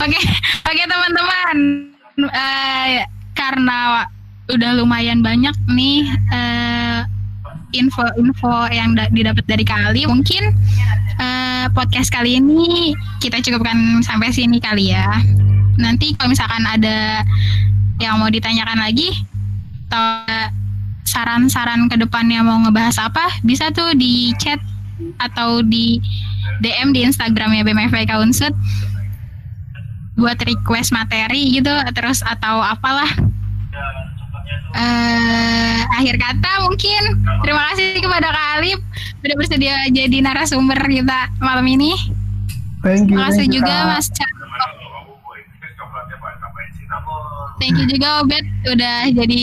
Oke 0.00 0.16
oke 0.16 0.72
okay, 0.72 0.86
teman-teman. 0.88 1.56
Uh, 2.18 3.06
karena 3.36 4.08
udah 4.50 4.70
lumayan 4.80 5.22
banyak 5.22 5.54
nih 5.70 6.02
uh, 6.32 7.06
info-info 7.76 8.72
yang 8.72 8.96
didapat 9.12 9.44
dari 9.44 9.62
kali 9.62 10.08
mungkin 10.08 10.56
uh, 11.18 11.66
podcast 11.74 12.08
kali 12.08 12.38
ini 12.38 12.94
kita 13.18 13.42
cukupkan 13.42 13.76
sampai 14.06 14.32
sini 14.32 14.62
kali 14.62 14.94
ya. 14.94 15.20
Nanti 15.78 16.14
kalau 16.18 16.32
misalkan 16.32 16.64
ada 16.66 17.22
yang 17.98 18.18
mau 18.18 18.30
ditanyakan 18.30 18.78
lagi 18.78 19.10
atau 19.88 20.24
saran-saran 21.06 21.88
ke 21.90 21.96
depannya 21.98 22.42
mau 22.42 22.58
ngebahas 22.62 23.10
apa, 23.10 23.42
bisa 23.42 23.70
tuh 23.74 23.94
di 23.94 24.34
chat 24.38 24.58
atau 25.22 25.62
di 25.62 26.02
DM 26.60 26.90
di 26.90 27.06
Instagramnya 27.06 27.62
BMFI 27.62 28.06
Kaunsut 28.10 28.54
buat 30.18 30.34
request 30.42 30.90
materi 30.90 31.54
gitu 31.54 31.70
terus 31.94 32.26
atau 32.26 32.58
apalah 32.58 33.06
uh, 34.74 35.80
akhir 35.98 36.14
kata 36.16 36.52
mungkin 36.68 37.02
terima 37.44 37.62
kasih 37.72 38.00
kepada 38.00 38.28
Kak 38.30 38.46
Alif 38.60 38.80
sudah 39.18 39.36
bersedia 39.36 39.74
jadi 39.90 40.16
narasumber 40.22 40.78
kita 40.78 41.32
malam 41.42 41.66
ini 41.66 41.92
thank 42.84 43.08
you 43.08 43.16
terima 43.16 43.28
kasih 43.32 43.46
juga 43.50 43.74
you, 43.74 43.90
Mas 43.90 44.06
Cak 44.12 44.30
thank 47.58 47.74
you 47.74 47.86
juga 47.90 48.22
Obet 48.22 48.44
udah 48.66 49.10
jadi 49.10 49.42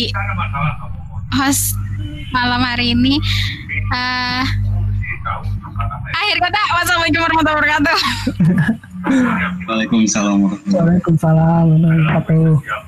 host 1.36 1.76
malam 2.32 2.62
hari 2.64 2.91
ini. 2.95 3.20
Uh, 3.91 4.43
akhir 6.16 6.38
kata, 6.43 6.62
wassalamualaikum 6.76 7.22
warahmatullahi 7.24 7.58
wabarakatuh. 7.60 7.97
Waalaikumsalam 9.70 10.36
warahmatullahi 10.41 10.76
wabarakatuh. 10.76 10.80
Waalaikumsalam 10.80 11.66
warahmatullahi 11.70 11.99
wabarakatuh. 12.03 12.85